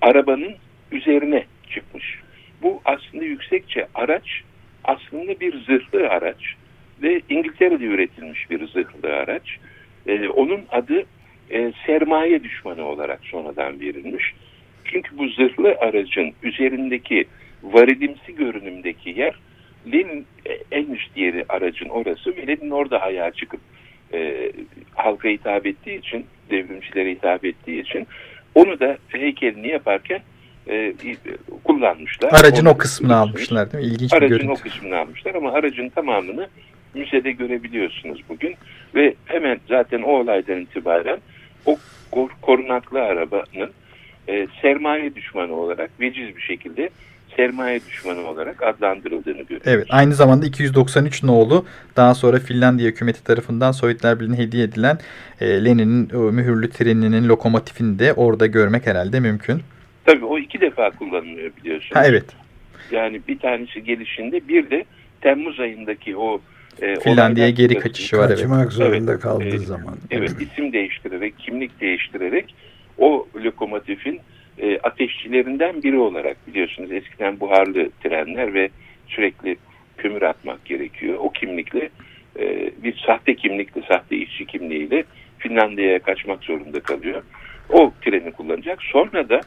arabanın 0.00 0.54
üzerine 0.92 1.44
çıkmış. 1.70 2.18
Bu 2.62 2.80
aslında 2.84 3.24
yüksekçe 3.24 3.86
araç 3.94 4.42
aslında 4.84 5.40
bir 5.40 5.64
zırhlı 5.64 6.08
araç 6.08 6.54
ve 7.02 7.20
İngiltere'de 7.28 7.84
üretilmiş 7.84 8.50
bir 8.50 8.68
zırhlı 8.68 9.14
araç. 9.14 9.58
E, 10.06 10.28
onun 10.28 10.60
adı 10.70 11.04
e, 11.50 11.72
sermaye 11.86 12.44
düşmanı 12.44 12.84
olarak 12.84 13.20
sonradan 13.24 13.80
verilmiş. 13.80 14.34
Çünkü 14.84 15.18
bu 15.18 15.28
zırhlı 15.28 15.76
aracın 15.80 16.32
üzerindeki 16.42 17.24
varidimsi 17.62 18.34
görünümdeki 18.34 19.10
yer 19.10 19.34
Lenin 19.92 20.26
en 20.72 20.86
üst 20.86 21.16
yeri 21.16 21.44
aracın 21.48 21.88
orası 21.88 22.36
ve 22.36 22.46
Lenin 22.46 22.70
orada 22.70 23.02
ayağa 23.02 23.30
çıkıp 23.30 23.60
e, 24.12 24.52
halka 24.94 25.28
hitap 25.28 25.66
ettiği 25.66 25.98
için, 25.98 26.26
devrimcilere 26.50 27.10
hitap 27.10 27.44
ettiği 27.44 27.80
için 27.80 28.06
onu 28.54 28.80
da 28.80 28.98
heykelini 29.08 29.68
yaparken 29.68 30.20
e, 30.68 30.94
kullanmışlar. 31.64 32.32
Aracın 32.32 32.66
o, 32.66 32.70
o 32.70 32.78
kısmını 32.78 33.16
almışlar 33.16 33.72
değil 33.72 33.84
mi? 33.84 33.90
İlginç 33.90 34.12
aracın 34.12 34.30
bir 34.30 34.36
görüntü. 34.36 34.60
o 34.60 34.62
kısmını 34.62 34.98
almışlar 34.98 35.34
ama 35.34 35.52
aracın 35.52 35.88
tamamını 35.88 36.48
müzede 36.94 37.32
görebiliyorsunuz 37.32 38.22
bugün. 38.28 38.54
Ve 38.94 39.14
hemen 39.24 39.60
zaten 39.68 40.02
o 40.02 40.10
olaydan 40.10 40.60
itibaren 40.60 41.18
o 41.66 41.78
korunaklı 42.42 43.00
arabanın 43.00 43.70
e, 44.28 44.46
sermaye 44.62 45.14
düşmanı 45.14 45.52
olarak 45.52 45.90
veciz 46.00 46.36
bir 46.36 46.42
şekilde 46.42 46.90
sermaye 47.36 47.80
düşmanı 47.88 48.26
olarak 48.26 48.62
adlandırıldığını 48.62 49.42
görüyoruz. 49.42 49.66
Evet 49.66 49.86
aynı 49.90 50.14
zamanda 50.14 50.46
293 50.46 51.22
nolu 51.22 51.64
daha 51.96 52.14
sonra 52.14 52.38
Finlandiya 52.38 52.90
hükümeti 52.90 53.24
tarafından 53.24 53.72
Sovyetler 53.72 54.20
Birliği'ne 54.20 54.38
hediye 54.38 54.64
edilen 54.64 54.98
e, 55.40 55.64
Lenin'in 55.64 56.16
mühürlü 56.34 56.70
treninin 56.70 57.28
lokomotifini 57.28 57.98
de 57.98 58.12
orada 58.12 58.46
görmek 58.46 58.86
herhalde 58.86 59.20
mümkün. 59.20 59.62
Tabii 60.08 60.24
o 60.24 60.38
iki 60.38 60.60
defa 60.60 60.90
kullanılıyor 60.90 61.50
biliyorsunuz. 61.56 61.96
Ha, 61.96 62.06
evet. 62.06 62.24
Yani 62.90 63.20
bir 63.28 63.38
tanesi 63.38 63.84
gelişinde 63.84 64.48
bir 64.48 64.70
de 64.70 64.84
Temmuz 65.20 65.60
ayındaki 65.60 66.16
o 66.16 66.40
e, 66.82 66.96
Finlandiya'ya 66.96 67.50
geri 67.50 67.78
kaçışı 67.78 68.18
var. 68.18 68.28
Kaçmak 68.28 68.62
evet. 68.62 68.72
zorunda 68.72 69.12
evet, 69.12 69.22
kaldığı 69.22 69.54
e, 69.54 69.58
zaman. 69.58 69.96
Evet 70.10 70.34
isim 70.40 70.72
değiştirerek, 70.72 71.38
kimlik 71.38 71.80
değiştirerek 71.80 72.54
o 72.98 73.28
lokomotifin 73.44 74.20
e, 74.58 74.78
ateşçilerinden 74.78 75.82
biri 75.82 75.98
olarak 75.98 76.36
biliyorsunuz 76.46 76.92
eskiden 76.92 77.40
buharlı 77.40 77.90
trenler 78.02 78.54
ve 78.54 78.68
sürekli 79.08 79.56
kömür 79.96 80.22
atmak 80.22 80.64
gerekiyor. 80.64 81.18
O 81.18 81.32
kimlikle 81.32 81.90
e, 82.38 82.70
bir 82.82 83.02
sahte 83.06 83.34
kimlikle, 83.34 83.82
sahte 83.88 84.16
işçi 84.16 84.46
kimliğiyle 84.46 85.04
Finlandiya'ya 85.38 85.98
kaçmak 85.98 86.44
zorunda 86.44 86.80
kalıyor. 86.80 87.22
O 87.68 87.92
treni 88.04 88.32
kullanacak. 88.32 88.82
Sonra 88.82 89.28
da 89.28 89.40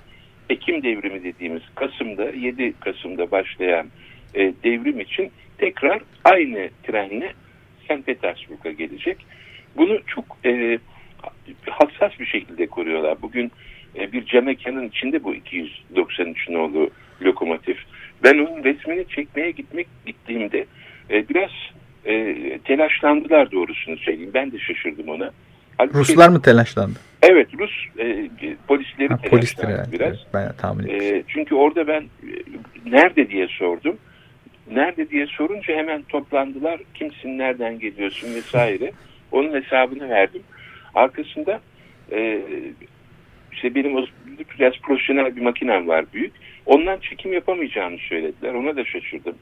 Ekim 0.52 0.84
devrimi 0.84 1.24
dediğimiz 1.24 1.62
Kasım'da 1.76 2.30
7 2.30 2.74
Kasım'da 2.80 3.32
başlayan 3.32 3.88
e, 4.36 4.54
devrim 4.64 5.00
için 5.00 5.32
tekrar 5.58 6.02
aynı 6.24 6.70
trenle 6.84 7.34
St. 7.84 8.06
Petersburg'a 8.06 8.72
gelecek. 8.72 9.18
Bunu 9.78 10.00
çok 10.08 10.26
e, 10.46 10.80
hassas 11.70 12.20
bir 12.20 12.26
şekilde 12.26 12.68
koruyorlar. 12.68 13.22
Bugün 13.22 13.52
e, 14.00 14.12
bir 14.12 14.26
cam 14.26 14.46
mekanın 14.46 14.88
içinde 14.88 15.24
bu 15.24 15.36
293 15.36 16.50
nolu 16.50 16.90
lokomotif. 17.22 17.78
Ben 18.24 18.38
onun 18.38 18.64
resmini 18.64 19.08
çekmeye 19.08 19.52
gitmek 19.52 19.88
gittiğimde 20.06 20.66
e, 21.10 21.30
biraz 21.30 21.52
e, 22.06 22.36
telaşlandılar 22.64 23.52
doğrusunu 23.52 23.98
söyleyeyim. 23.98 24.32
Ben 24.34 24.52
de 24.52 24.60
şaşırdım 24.60 25.10
ona. 25.10 25.32
Halbuki, 25.78 25.98
Ruslar 25.98 26.30
mı 26.30 26.42
telaşlandı? 26.42 27.00
Evet 27.22 27.48
Rus 27.60 27.72
e, 28.00 28.30
polisleri 28.68 29.10
ha, 29.10 29.18
telaşlandı 29.18 29.72
yani, 29.72 29.92
biraz. 29.92 30.18
Ben 30.34 30.54
tahmin 30.58 30.88
e, 30.88 31.24
çünkü 31.28 31.56
orada 31.56 31.88
ben 31.88 32.02
e, 32.02 32.34
nerede 32.86 33.30
diye 33.30 33.48
sordum. 33.48 33.98
Nerede 34.72 35.10
diye 35.10 35.28
sorunca 35.28 35.76
hemen 35.76 36.02
toplandılar. 36.02 36.82
Kimsin, 36.94 37.38
nereden 37.38 37.80
geliyorsun 37.80 38.36
vesaire. 38.36 38.92
Onun 39.32 39.62
hesabını 39.62 40.10
verdim. 40.10 40.42
Arkasında 40.96 41.62
e, 42.12 42.42
işte 43.52 43.76
benim 43.76 43.96
o 43.96 44.06
biraz 44.60 44.74
profesyonel 44.84 45.36
bir 45.36 45.42
makinem 45.42 45.88
var 45.88 46.06
büyük. 46.14 46.34
Ondan 46.66 47.00
çekim 47.00 47.34
yapamayacağını 47.34 47.98
söylediler. 47.98 48.54
Ona 48.54 48.76
da 48.76 48.86
şaşırdım. 48.86 49.36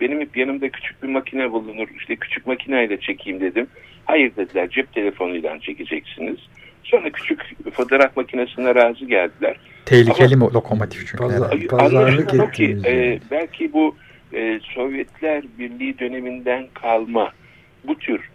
benim 0.00 0.20
hep 0.20 0.36
yanımda 0.36 0.68
küçük 0.68 1.02
bir 1.02 1.08
makine 1.08 1.52
bulunur. 1.52 1.88
İşte 1.98 2.16
küçük 2.16 2.46
makineyle 2.46 3.00
çekeyim 3.00 3.40
dedim. 3.40 3.66
Hayır 4.04 4.36
dediler 4.36 4.68
cep 4.70 4.92
telefonuyla 4.92 5.58
çekeceksiniz. 5.60 6.38
Sonra 6.90 7.10
küçük 7.10 7.40
fotoğraf 7.72 8.16
makinesine 8.16 8.74
razı 8.74 9.04
geldiler. 9.04 9.56
Tehlikeli 9.84 10.36
mi 10.36 10.44
lokomotif 10.44 11.06
çünkü? 11.06 11.16
Pazar, 11.16 11.66
pazarlık 11.68 12.34
ettiniz. 12.34 12.84
E, 12.84 13.18
belki 13.30 13.72
bu 13.72 13.96
e, 14.32 14.60
Sovyetler 14.74 15.44
Birliği 15.58 15.98
döneminden 15.98 16.66
kalma 16.74 17.32
bu 17.84 17.98
tür 17.98 18.30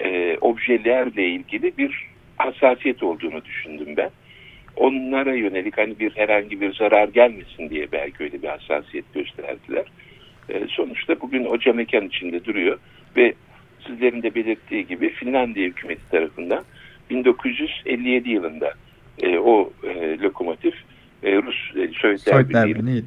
e, 0.00 0.36
objelerle 0.40 1.28
ilgili 1.28 1.78
bir 1.78 2.06
hassasiyet 2.36 3.02
olduğunu 3.02 3.44
düşündüm 3.44 3.96
ben. 3.96 4.10
Onlara 4.76 5.34
yönelik 5.34 5.78
hani 5.78 5.98
bir 5.98 6.16
herhangi 6.16 6.60
bir 6.60 6.74
zarar 6.74 7.08
gelmesin 7.08 7.70
diye 7.70 7.92
belki 7.92 8.24
öyle 8.24 8.42
bir 8.42 8.48
hassasiyet 8.48 9.14
gösterdiler. 9.14 9.84
E, 10.48 10.66
sonuçta 10.68 11.20
bugün 11.20 11.44
o 11.44 11.58
cam 11.58 11.76
mekan 11.76 12.06
içinde 12.06 12.44
duruyor 12.44 12.78
ve 13.16 13.34
sizlerin 13.86 14.22
de 14.22 14.34
belirttiği 14.34 14.86
gibi 14.86 15.10
Finlandiya 15.10 15.66
hükümeti 15.66 16.10
tarafından 16.10 16.64
1957 17.10 18.30
yılında 18.30 18.72
e, 19.18 19.38
o 19.38 19.72
e, 19.84 20.18
lokomotif 20.18 20.74
e, 21.22 21.36
Rus 21.36 21.76
e, 21.76 22.18
Sovyetler 22.18 22.66
Birliği 22.66 23.06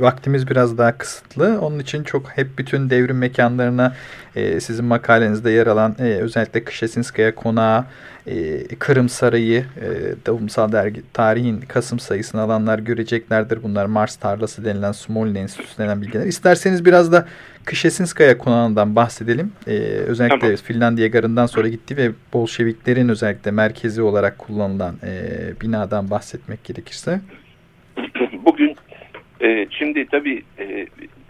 Vaktimiz 0.00 0.50
biraz 0.50 0.78
daha 0.78 0.98
kısıtlı. 0.98 1.60
Onun 1.60 1.78
için 1.78 2.04
çok 2.04 2.28
hep 2.28 2.58
bütün 2.58 2.90
devrim 2.90 3.18
mekanlarına 3.18 3.96
e, 4.36 4.60
sizin 4.60 4.84
makalenizde 4.84 5.50
yer 5.50 5.66
alan 5.66 5.96
e, 5.98 6.02
özellikle 6.02 6.64
Kışesinskaya 6.64 7.34
Konağı, 7.34 7.84
e, 8.26 8.66
Kırım 8.78 9.08
Sarayı, 9.08 9.58
e, 9.60 9.86
Davumsal 10.26 10.72
Dergi 10.72 11.02
tarihin 11.12 11.60
Kasım 11.60 11.98
sayısını 11.98 12.40
alanlar 12.40 12.78
göreceklerdir. 12.78 13.62
Bunlar 13.62 13.86
Mars 13.86 14.16
tarlası 14.16 14.64
denilen 14.64 14.92
Smolny 14.92 15.38
Enstitüsü 15.38 15.78
denilen 15.78 16.02
bilgiler. 16.02 16.26
İsterseniz 16.26 16.84
biraz 16.84 17.12
da 17.12 17.26
Kışesinskaya 17.64 18.38
Konağı'ndan 18.38 18.96
bahsedelim. 18.96 19.52
E, 19.66 19.72
özellikle 20.06 20.38
tamam. 20.38 20.56
Finlandiya 20.56 21.08
garından 21.08 21.46
sonra 21.46 21.68
gitti 21.68 21.96
ve 21.96 22.10
Bolşeviklerin 22.32 23.08
özellikle 23.08 23.50
merkezi 23.50 24.02
olarak 24.02 24.38
kullanılan 24.38 24.94
e, 25.02 25.10
binadan 25.60 26.10
bahsetmek 26.10 26.64
gerekirse. 26.64 27.20
Bugün 28.44 28.76
e, 29.40 29.66
şimdi 29.70 30.06
tabii 30.06 30.42
e, 30.58 30.86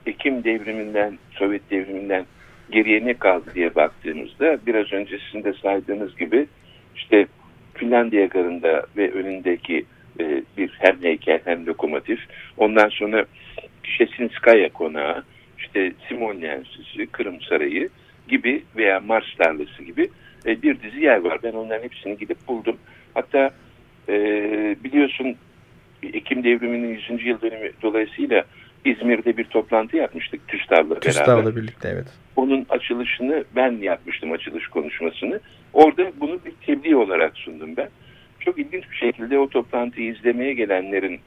Ekim 0.06 0.44
devriminden, 0.44 1.18
Sovyet 1.30 1.70
devriminden 1.70 2.26
geriye 2.70 3.06
ne 3.06 3.14
kaldı 3.14 3.44
diye 3.54 3.74
baktığımızda 3.74 4.58
biraz 4.66 4.92
önce 4.92 5.18
sizin 5.26 5.44
de 5.44 5.52
saydığınız 5.52 6.16
gibi 6.16 6.46
işte 6.96 7.26
Finlandiya 7.74 8.26
garında 8.26 8.86
ve 8.96 9.10
önündeki 9.12 9.84
e, 10.20 10.42
bir 10.58 10.70
hem 10.78 11.02
heykel 11.02 11.40
hem 11.44 11.66
lokomotif. 11.66 12.20
Ondan 12.56 12.88
sonra 12.88 13.24
Şesinskaya 13.82 14.68
konağı, 14.72 15.22
işte 15.58 15.92
Simon 16.08 16.42
Enstitüsü, 16.42 17.06
Kırım 17.06 17.40
Sarayı 17.40 17.88
gibi 18.28 18.62
veya 18.76 19.00
Mars 19.00 19.34
tarlası 19.38 19.82
gibi 19.82 20.10
e, 20.46 20.62
bir 20.62 20.82
dizi 20.82 21.00
yer 21.00 21.20
var. 21.20 21.38
Ben 21.42 21.52
onların 21.52 21.84
hepsini 21.84 22.16
gidip 22.18 22.48
buldum. 22.48 22.76
Hatta 23.14 23.50
e, 24.08 24.14
biliyorsun 24.84 25.36
Ekim 26.02 26.44
devriminin 26.44 27.00
100. 27.10 27.26
yıl 27.26 27.40
dönümü 27.40 27.72
dolayısıyla 27.82 28.44
İzmir'de 28.84 29.36
bir 29.36 29.44
toplantı 29.44 29.96
yapmıştık 29.96 30.48
TÜSTAV'la 30.48 30.90
beraber. 30.90 31.00
TÜSTAV'la 31.00 31.56
birlikte 31.56 31.88
evet. 31.88 32.06
Onun 32.36 32.66
açılışını 32.68 33.44
ben 33.56 33.72
yapmıştım 33.72 34.32
açılış 34.32 34.68
konuşmasını. 34.68 35.40
Orada 35.72 36.12
bunu 36.20 36.40
bir 36.44 36.52
tebliğ 36.66 36.96
olarak 36.96 37.36
sundum 37.36 37.76
ben. 37.76 37.88
Çok 38.40 38.58
ilginç 38.58 38.90
bir 38.90 38.96
şekilde 38.96 39.38
o 39.38 39.48
toplantıyı 39.48 40.12
izlemeye 40.12 40.54
gelenlerin 40.54 41.20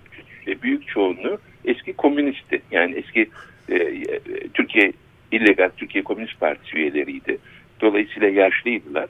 büyük 0.64 0.88
çoğunluğu 0.88 1.38
eski 1.66 1.94
komünistti. 1.94 2.62
Yani 2.72 2.96
eski 2.96 3.30
e, 3.70 3.76
e, 3.76 4.20
Türkiye 4.54 4.94
illegal 5.32 5.70
Türkiye 5.78 6.04
Komünist 6.04 6.40
Partisi 6.40 6.78
üyeleriydi. 6.78 7.38
Dolayısıyla 7.82 8.30
yaşlıydılar. 8.30 9.08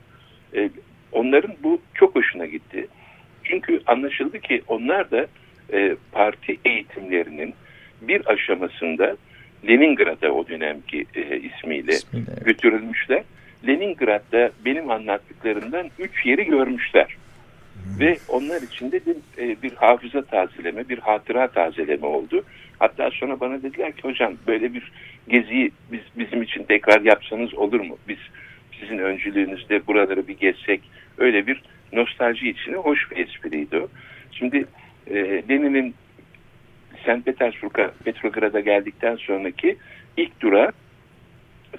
E, 0.55 0.69
onların 1.11 1.53
bu 1.63 1.81
çok 1.93 2.15
hoşuna 2.15 2.45
gitti. 2.45 2.87
Çünkü 3.43 3.81
anlaşıldı 3.85 4.39
ki 4.39 4.61
onlar 4.67 5.11
da 5.11 5.27
e, 5.73 5.95
parti 6.11 6.57
eğitimlerinin 6.65 7.53
bir 8.01 8.31
aşamasında 8.33 9.15
Leningrad'a 9.67 10.31
o 10.31 10.47
dönemki 10.47 11.05
e, 11.15 11.21
ismiyle, 11.39 11.91
ismiyle 11.91 12.31
evet. 12.33 12.45
götürülmüşler. 12.45 13.23
Leningrad'da 13.67 14.51
benim 14.65 14.91
anlattıklarımdan 14.91 15.89
üç 15.99 16.25
yeri 16.25 16.45
görmüşler. 16.45 17.15
Hmm. 17.73 17.99
Ve 17.99 18.17
onlar 18.27 18.61
için 18.61 18.91
de 18.91 18.99
bir, 19.05 19.43
e, 19.43 19.61
bir 19.63 19.73
hafıza 19.73 20.21
tazeleme, 20.21 20.89
bir 20.89 20.97
hatıra 20.97 21.47
tazeleme 21.47 22.05
oldu. 22.05 22.43
Hatta 22.79 23.11
sonra 23.11 23.39
bana 23.39 23.63
dediler 23.63 23.91
ki 23.91 24.01
hocam 24.03 24.33
böyle 24.47 24.73
bir 24.73 24.91
geziyi 25.27 25.71
biz, 25.91 26.01
bizim 26.15 26.41
için 26.41 26.63
tekrar 26.63 27.01
yapsanız 27.01 27.53
olur 27.53 27.79
mu? 27.79 27.97
Biz 28.07 28.17
sizin 28.79 28.97
öncülüğünüzde 28.97 29.87
buraları 29.87 30.27
bir 30.27 30.37
gezsek 30.37 30.81
öyle 31.17 31.47
bir 31.47 31.61
nostalji 31.93 32.49
içine 32.49 32.75
hoş 32.75 33.11
bir 33.11 33.17
espriydi 33.17 33.77
o. 33.77 33.87
Şimdi 34.31 34.65
e, 35.07 35.15
Lenin'in 35.49 35.95
St. 37.05 37.25
Petersburg'a, 37.25 37.91
Petrograd'a 38.05 38.59
geldikten 38.59 39.15
sonraki 39.15 39.77
ilk 40.17 40.41
durağı 40.41 40.71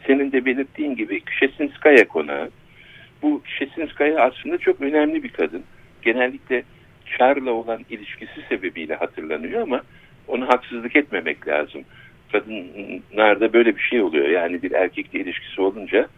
senin 0.07 0.33
de 0.33 0.45
belirttiğin 0.45 0.97
gibi 0.97 1.21
Kşesinskaya 1.21 2.09
konağı. 2.09 2.51
Bu 3.23 3.43
Kşesinskaya 3.43 4.21
aslında 4.21 4.59
çok 4.59 4.81
önemli 4.81 5.23
bir 5.23 5.29
kadın. 5.29 5.63
Genellikle 6.03 6.63
Çar'la 7.19 7.51
olan 7.51 7.85
ilişkisi 7.91 8.41
sebebiyle 8.49 8.95
hatırlanıyor 8.95 9.63
ama 9.63 9.83
onu 10.29 10.49
haksızlık 10.49 10.97
etmemek 10.97 11.49
lazım. 11.49 11.83
Kadınlarda 12.33 13.53
böyle 13.53 13.77
bir 13.77 13.83
şey 13.83 14.03
oluyor. 14.03 14.29
Yani 14.29 14.63
bir 14.63 14.73
erkekle 14.73 15.21
ilişkisi 15.21 15.61
olunca 15.61 16.09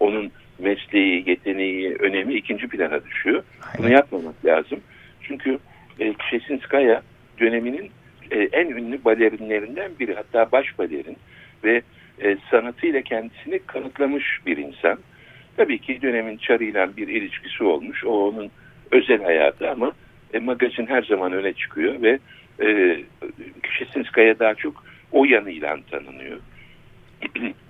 onun 0.00 0.30
mesleği, 0.58 1.24
yeteneği, 1.30 1.94
önemi 1.94 2.34
ikinci 2.34 2.68
plana 2.68 3.04
düşüyor. 3.04 3.42
Bunu 3.78 3.92
yapmamak 3.92 4.44
lazım. 4.44 4.80
Çünkü 5.22 5.58
e, 6.00 6.14
Kşesinskaya 6.14 7.02
döneminin 7.40 7.90
e, 8.30 8.42
en 8.52 8.66
ünlü 8.66 9.04
balerinlerinden 9.04 9.90
biri 10.00 10.14
hatta 10.14 10.52
baş 10.52 10.78
balerin 10.78 11.16
ve 11.64 11.82
e, 12.22 12.36
sanatıyla 12.50 13.02
kendisini 13.02 13.58
kanıtlamış 13.58 14.40
bir 14.46 14.56
insan. 14.56 14.98
Tabii 15.56 15.78
ki 15.78 16.02
dönemin 16.02 16.36
çarıyla 16.36 16.96
bir 16.96 17.08
ilişkisi 17.08 17.64
olmuş. 17.64 18.04
O 18.04 18.28
onun 18.28 18.50
özel 18.90 19.22
hayatı 19.22 19.70
ama 19.70 19.92
e, 20.34 20.38
magazin 20.38 20.86
her 20.86 21.02
zaman 21.02 21.32
öne 21.32 21.52
çıkıyor 21.52 22.02
ve 22.02 22.18
e, 22.62 22.98
Kşesinskaya 23.62 24.38
daha 24.38 24.54
çok 24.54 24.84
o 25.12 25.24
yanıyla 25.24 25.78
tanınıyor. 25.90 26.38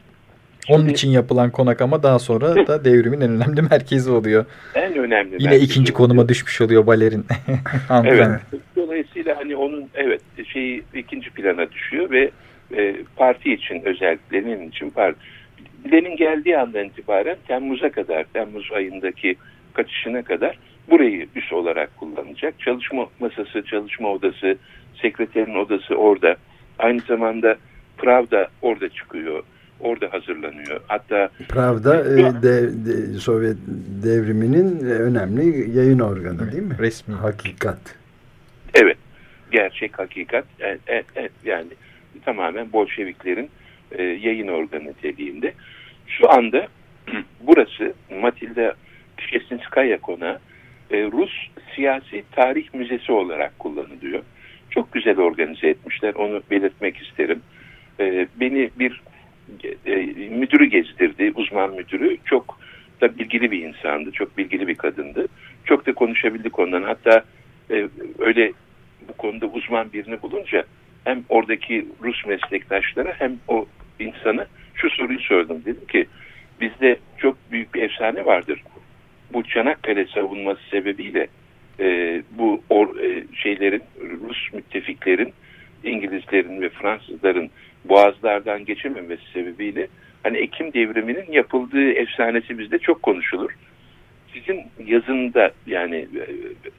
Onun 0.68 0.88
için 0.88 1.10
yapılan 1.10 1.50
konak 1.50 1.80
ama 1.80 2.02
daha 2.02 2.18
sonra 2.18 2.66
da 2.66 2.84
devrimin 2.84 3.20
en 3.20 3.30
önemli 3.30 3.62
merkezi 3.70 4.10
oluyor. 4.10 4.44
En 4.74 4.96
önemli 4.96 5.36
Yine 5.38 5.56
ikinci 5.56 5.92
oluyor. 5.92 5.96
konuma 5.96 6.28
düşmüş 6.28 6.60
oluyor 6.60 6.86
balerin. 6.86 7.26
evet. 8.04 8.40
Dolayısıyla 8.76 9.36
hani 9.36 9.56
onun 9.56 9.88
evet 9.94 10.20
şeyi 10.52 10.82
ikinci 10.94 11.30
plana 11.30 11.70
düşüyor 11.70 12.10
ve 12.10 12.30
e, 12.76 12.96
parti 13.16 13.52
için 13.52 13.82
özellikle 13.84 14.44
Lenin 14.44 14.68
için 14.68 14.90
parti. 14.90 15.18
Lenin 15.92 16.16
geldiği 16.16 16.58
andan 16.58 16.84
itibaren 16.84 17.36
Temmuz'a 17.48 17.90
kadar, 17.90 18.24
Temmuz 18.24 18.70
ayındaki 18.74 19.36
kaçışına 19.72 20.22
kadar 20.22 20.58
burayı 20.90 21.26
üs 21.36 21.52
olarak 21.52 21.96
kullanacak. 21.96 22.54
Çalışma 22.60 23.06
masası, 23.20 23.62
çalışma 23.62 24.08
odası, 24.08 24.56
sekreterin 25.02 25.54
odası 25.54 25.94
orada. 25.94 26.36
Aynı 26.78 27.00
zamanda 27.00 27.56
Pravda 27.98 28.48
orada 28.62 28.88
çıkıyor 28.88 29.42
orada 29.80 30.12
hazırlanıyor. 30.12 30.80
Hatta 30.88 31.30
Pravda 31.48 32.00
e, 32.00 32.42
de, 32.42 32.62
de, 32.86 33.18
Sovyet 33.18 33.56
devriminin 34.04 34.80
önemli 34.90 35.78
yayın 35.78 35.98
organı 35.98 36.52
değil 36.52 36.62
mi? 36.62 36.76
Resmi. 36.78 37.14
Hakikat. 37.14 37.78
Evet. 38.74 38.96
Gerçek 39.50 39.98
hakikat. 39.98 40.44
E, 40.60 40.78
e, 40.86 40.96
e, 40.96 41.28
yani 41.44 41.68
tamamen 42.24 42.72
Bolşeviklerin 42.72 43.50
e, 43.92 44.02
yayın 44.02 44.48
organı 44.48 44.84
niteliğinde. 44.84 45.52
Şu 46.06 46.30
anda 46.30 46.68
burası 47.40 47.94
Matilda 48.20 48.74
Kşesinskaya 49.16 50.00
konağı 50.00 50.38
e, 50.90 51.02
Rus 51.02 51.32
Siyasi 51.74 52.24
Tarih 52.32 52.74
Müzesi 52.74 53.12
olarak 53.12 53.58
kullanılıyor. 53.58 54.22
Çok 54.70 54.92
güzel 54.92 55.18
organize 55.18 55.68
etmişler. 55.68 56.14
Onu 56.14 56.42
belirtmek 56.50 56.96
isterim. 56.96 57.42
E, 58.00 58.28
beni 58.40 58.70
bir 58.78 59.02
e, 59.86 59.96
müdürü 60.28 60.64
gezdirdi, 60.64 61.32
uzman 61.34 61.74
müdürü. 61.74 62.16
Çok 62.24 62.58
da 63.00 63.18
bilgili 63.18 63.50
bir 63.50 63.62
insandı, 63.62 64.10
çok 64.12 64.38
bilgili 64.38 64.68
bir 64.68 64.74
kadındı. 64.74 65.26
Çok 65.64 65.86
da 65.86 65.94
konuşabildik 65.94 66.58
ondan. 66.58 66.82
Hatta 66.82 67.24
e, 67.70 67.88
öyle 68.18 68.52
bu 69.08 69.12
konuda 69.12 69.46
uzman 69.46 69.92
birini 69.92 70.22
bulunca 70.22 70.64
hem 71.04 71.24
oradaki 71.28 71.86
Rus 72.02 72.26
meslektaşlara 72.26 73.14
hem 73.18 73.36
o 73.48 73.66
insana 74.00 74.46
şu 74.74 74.90
soruyu 74.90 75.20
sordum. 75.20 75.62
Dedim 75.64 75.86
ki 75.86 76.06
bizde 76.60 76.98
çok 77.18 77.36
büyük 77.50 77.74
bir 77.74 77.82
efsane 77.82 78.24
vardır. 78.24 78.62
Bu 79.32 79.42
Çanakkale 79.42 80.06
savunması 80.06 80.60
sebebiyle 80.70 81.26
e, 81.80 82.22
bu 82.30 82.62
or, 82.70 82.96
e, 82.96 83.24
şeylerin 83.34 83.82
Rus 84.00 84.52
müttefiklerin 84.52 85.32
İngilizlerin 85.84 86.60
ve 86.60 86.68
Fransızların 86.68 87.50
boğazlardan 87.88 88.64
geçememesi 88.64 89.22
sebebiyle 89.32 89.88
hani 90.22 90.38
Ekim 90.38 90.72
devriminin 90.72 91.32
yapıldığı 91.32 91.90
efsanesi 91.90 92.58
bizde 92.58 92.78
çok 92.78 93.02
konuşulur. 93.02 93.50
Sizin 94.34 94.62
yazında 94.86 95.50
yani 95.66 95.96
e, 95.96 96.24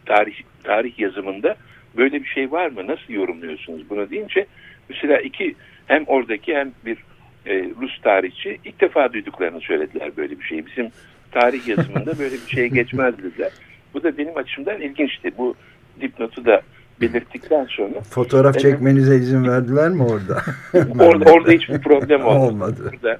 tarih 0.06 0.36
tarih 0.64 1.00
yazımında 1.00 1.56
böyle 1.98 2.24
bir 2.24 2.28
şey 2.28 2.52
var 2.52 2.70
mı? 2.70 2.88
Nasıl 2.88 3.14
yorumluyorsunuz 3.14 3.90
bunu 3.90 4.10
deyince 4.10 4.46
mesela 4.90 5.20
iki 5.20 5.56
hem 5.88 6.04
oradaki 6.08 6.56
hem 6.56 6.72
bir 6.86 6.98
e, 7.46 7.64
Rus 7.82 8.02
tarihçi 8.02 8.58
ilk 8.66 8.82
defa 8.82 9.14
duyduklarını 9.14 9.62
söylediler 9.62 10.12
böyle 10.18 10.40
bir 10.40 10.46
şey. 10.46 10.66
Bizim 10.66 10.92
tarih 11.32 11.68
yazımında 11.68 12.20
böyle 12.20 12.36
bir 12.36 12.56
şeye 12.56 12.68
geçmez 12.80 13.18
dediler. 13.18 13.52
Bu 13.94 14.04
da 14.04 14.18
benim 14.18 14.38
açımdan 14.38 14.82
ilginçti. 14.82 15.32
Bu 15.38 15.56
dipnotu 16.02 16.46
da 16.46 16.62
belirttikten 17.02 17.66
sonra. 17.66 18.02
Fotoğraf 18.02 18.56
benim, 18.56 18.72
çekmenize 18.72 19.16
izin 19.16 19.48
verdiler 19.48 19.90
mi 19.90 20.04
orada? 20.04 20.42
orada, 21.04 21.32
orada 21.32 21.52
hiçbir 21.52 21.82
problem 21.82 22.26
olmadı. 22.26 22.46
olmadı. 22.46 22.92
Burada, 22.94 23.18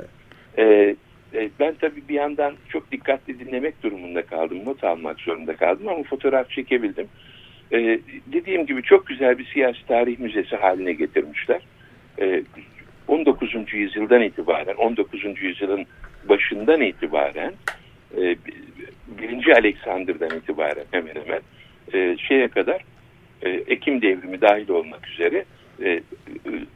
e, 0.58 0.96
e, 1.34 1.50
ben 1.60 1.76
tabii 1.82 2.04
bir 2.10 2.14
yandan 2.14 2.54
çok 2.70 2.92
dikkatli 2.92 3.40
dinlemek 3.40 3.84
durumunda 3.84 4.22
kaldım. 4.26 4.66
Not 4.66 4.84
almak 4.84 5.20
zorunda 5.20 5.56
kaldım 5.56 5.88
ama 5.88 6.04
fotoğraf 6.04 6.50
çekebildim. 6.50 7.08
E, 7.72 8.00
dediğim 8.34 8.66
gibi 8.66 8.84
çok 8.84 9.08
güzel 9.08 9.38
bir 9.38 9.46
siyasi 9.46 9.86
tarih 9.88 10.20
müzesi 10.20 10.56
haline 10.56 10.94
getirmişler. 10.94 11.62
E, 12.22 12.44
19. 13.08 13.74
yüzyıldan 13.74 14.22
itibaren, 14.22 14.76
19. 14.76 15.24
yüzyılın 15.42 15.86
başından 16.30 16.82
itibaren, 16.82 17.54
e, 18.18 18.36
birinci 19.22 19.54
Alexander'dan 19.54 20.38
itibaren 20.38 20.86
hemen 20.92 21.16
hemen 21.16 21.42
e, 21.94 22.18
şeye 22.18 22.48
kadar 22.48 22.82
e, 23.42 23.50
Ekim 23.50 24.02
devrimi 24.02 24.42
dahil 24.42 24.70
olmak 24.70 25.08
üzere 25.08 25.46
e, 25.84 26.02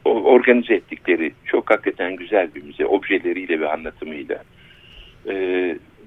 organize 0.04 0.74
ettikleri 0.74 1.32
çok 1.44 1.70
hakikaten 1.70 2.16
güzel 2.16 2.54
bir 2.54 2.62
müze 2.62 2.86
objeleriyle 2.86 3.60
ve 3.60 3.68
anlatımıyla 3.68 4.42
e, 5.28 5.34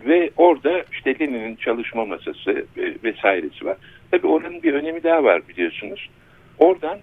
ve 0.05 0.29
orada 0.37 0.83
işte 0.91 1.19
Lenin'in 1.19 1.55
çalışma 1.55 2.05
masası 2.05 2.65
e, 2.77 2.93
vesairesi 3.03 3.65
var. 3.65 3.77
Tabii 4.11 4.27
oranın 4.27 4.63
bir 4.63 4.73
önemi 4.73 5.03
daha 5.03 5.23
var 5.23 5.41
biliyorsunuz. 5.49 6.09
Oradan 6.59 6.99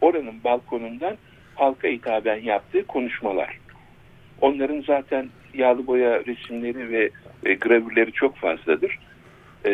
oranın 0.00 0.44
balkonundan 0.44 1.16
halka 1.54 1.88
hitaben 1.88 2.42
yaptığı 2.42 2.86
konuşmalar. 2.86 3.58
Onların 4.40 4.80
zaten 4.80 5.28
yağlı 5.54 5.86
boya 5.86 6.24
resimleri 6.26 6.90
ve 6.90 7.10
e, 7.44 7.54
gravürleri 7.54 8.12
çok 8.12 8.36
fazladır. 8.36 8.98
E, 9.66 9.72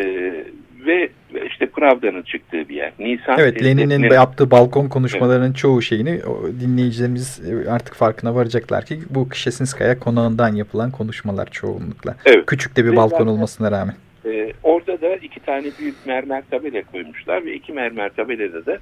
ve 0.87 1.09
işte 1.47 1.67
Pravda'nın 1.67 2.23
çıktığı 2.23 2.69
bir 2.69 2.75
yer. 2.75 2.93
Nisan 2.99 3.39
evet 3.39 3.65
Lenin'in 3.65 4.11
yaptığı 4.11 4.51
balkon 4.51 4.89
konuşmalarının 4.89 5.47
evet. 5.47 5.57
çoğu 5.57 5.83
şeyini 5.83 6.21
dinleyicilerimiz 6.61 7.43
artık 7.71 7.95
farkına 7.95 8.35
varacaklar 8.35 8.85
ki 8.85 8.99
bu 9.11 9.29
Kişesinskaya 9.29 9.99
konağından 9.99 10.55
yapılan 10.55 10.91
konuşmalar 10.91 11.51
çoğunlukla. 11.51 12.17
Evet. 12.27 12.47
Küçük 12.47 12.77
de 12.77 12.85
bir 12.85 12.93
ve 12.93 12.97
balkon 12.97 13.19
zaten, 13.19 13.27
olmasına 13.27 13.71
rağmen. 13.71 13.95
E, 14.27 14.53
orada 14.63 15.01
da 15.01 15.17
iki 15.17 15.41
tane 15.41 15.67
büyük 15.79 16.07
mermer 16.07 16.43
tabela 16.51 16.83
koymuşlar 16.83 17.45
ve 17.45 17.55
iki 17.55 17.73
mermer 17.73 18.11
tabelada 18.17 18.67
da 18.67 18.79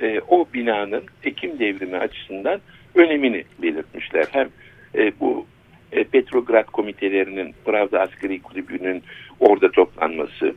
e, 0.00 0.20
o 0.28 0.46
binanın 0.54 1.02
Ekim 1.24 1.58
devrimi 1.58 1.96
açısından 1.96 2.60
önemini 2.94 3.44
belirtmişler. 3.62 4.26
Hem 4.30 4.48
e, 4.94 5.12
bu 5.20 5.46
e, 5.92 6.04
Petrograd 6.04 6.66
komitelerinin 6.66 7.54
Pravda 7.64 8.00
Askeri 8.00 8.42
Kulübü'nün 8.42 9.02
orada 9.40 9.70
toplanması 9.70 10.54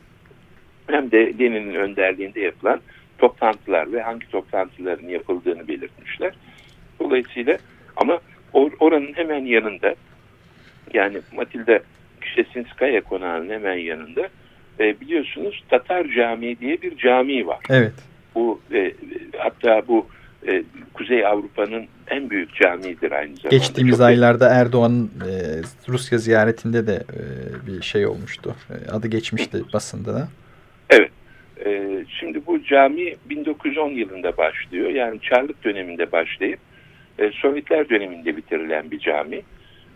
hem 0.92 1.10
de 1.10 1.38
Lenin'in 1.38 1.74
önderliğinde 1.74 2.40
yapılan 2.40 2.80
toplantılar 3.18 3.92
ve 3.92 4.02
hangi 4.02 4.30
toplantıların 4.30 5.08
yapıldığını 5.08 5.68
belirtmişler. 5.68 6.32
Dolayısıyla 7.00 7.58
ama 7.96 8.18
or 8.52 8.70
oranın 8.80 9.12
hemen 9.14 9.44
yanında 9.44 9.94
yani 10.94 11.18
Matilda 11.32 11.80
Küşesinskaya 12.20 13.00
konağının 13.00 13.50
hemen 13.50 13.76
yanında 13.76 14.28
e, 14.80 15.00
biliyorsunuz 15.00 15.64
Tatar 15.68 16.06
Camii 16.16 16.58
diye 16.60 16.82
bir 16.82 16.96
cami 16.96 17.46
var. 17.46 17.58
Evet. 17.70 17.94
Bu 18.34 18.60
e, 18.72 18.92
hatta 19.38 19.82
bu 19.88 20.06
e, 20.48 20.62
Kuzey 20.94 21.26
Avrupa'nın 21.26 21.86
en 22.08 22.30
büyük 22.30 22.54
camiidir 22.54 23.12
aynı 23.12 23.36
zamanda. 23.36 23.48
Geçtiğimiz 23.56 23.96
Çok 23.96 24.06
aylarda 24.06 24.48
Erdoğan'ın 24.48 25.06
e, 25.06 25.32
Rusya 25.88 26.18
ziyaretinde 26.18 26.86
de 26.86 26.94
e, 26.94 27.22
bir 27.66 27.82
şey 27.82 28.06
olmuştu. 28.06 28.54
E, 28.70 28.90
adı 28.90 29.08
geçmişti 29.08 29.62
basında 29.72 30.14
da. 30.14 30.28
Evet. 30.90 31.10
E, 31.66 32.04
şimdi 32.20 32.46
bu 32.46 32.64
cami 32.64 33.14
1910 33.30 33.90
yılında 33.90 34.36
başlıyor. 34.36 34.90
Yani 34.90 35.20
Çarlık 35.20 35.64
döneminde 35.64 36.12
başlayıp 36.12 36.58
e, 37.18 37.30
Sovyetler 37.30 37.88
döneminde 37.88 38.36
bitirilen 38.36 38.90
bir 38.90 38.98
cami. 38.98 39.42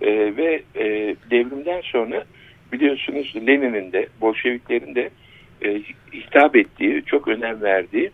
E, 0.00 0.36
ve 0.36 0.62
e, 0.76 1.16
devrimden 1.30 1.80
sonra 1.80 2.24
biliyorsunuz 2.72 3.34
Lenin'in 3.36 3.92
de 3.92 4.06
Bolşeviklerin 4.20 4.94
de 4.94 5.10
e, 5.64 5.82
hitap 6.12 6.56
ettiği, 6.56 7.02
çok 7.06 7.28
önem 7.28 7.62
verdiği 7.62 8.10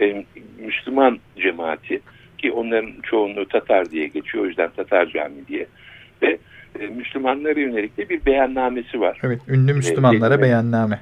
e, 0.00 0.24
Müslüman 0.58 1.18
cemaati 1.36 2.00
ki 2.38 2.52
onların 2.52 2.92
çoğunluğu 3.02 3.48
Tatar 3.48 3.90
diye 3.90 4.06
geçiyor 4.06 4.44
o 4.44 4.46
yüzden 4.46 4.70
Tatar 4.76 5.06
Camii 5.06 5.46
diye 5.48 5.66
ve 6.22 6.38
e, 6.80 6.86
Müslümanlara 6.86 7.60
yönelik 7.60 7.96
de 7.96 8.08
bir 8.08 8.26
beyannamesi 8.26 9.00
var. 9.00 9.18
Evet, 9.22 9.40
ünlü 9.48 9.74
Müslümanlara 9.74 10.34
e, 10.34 10.42
beyanname. 10.42 11.00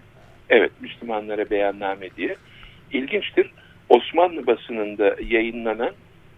Evet, 0.50 0.70
Müslümanlara 0.80 1.50
beyanname 1.50 2.08
diye. 2.16 2.36
İlginçtir, 2.92 3.50
Osmanlı 3.88 4.46
basınında 4.46 5.16
yayınlanan 5.28 5.92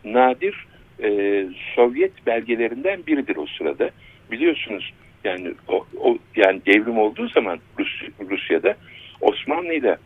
nadir 0.05 0.67
e, 1.03 1.47
Sovyet 1.75 2.27
belgelerinden 2.27 3.07
biridir 3.07 3.37
o 3.37 3.47
sırada. 3.47 3.91
Biliyorsunuz 4.31 4.93
yani 5.25 5.55
o, 5.69 5.87
o 6.01 6.19
yani 6.37 6.61
devrim 6.67 6.99
olduğu 6.99 7.29
zaman 7.29 7.59
Rus, 7.79 8.03
Rusya'da 8.31 8.77
Osmanlı 9.21 9.73
ile 9.73 9.99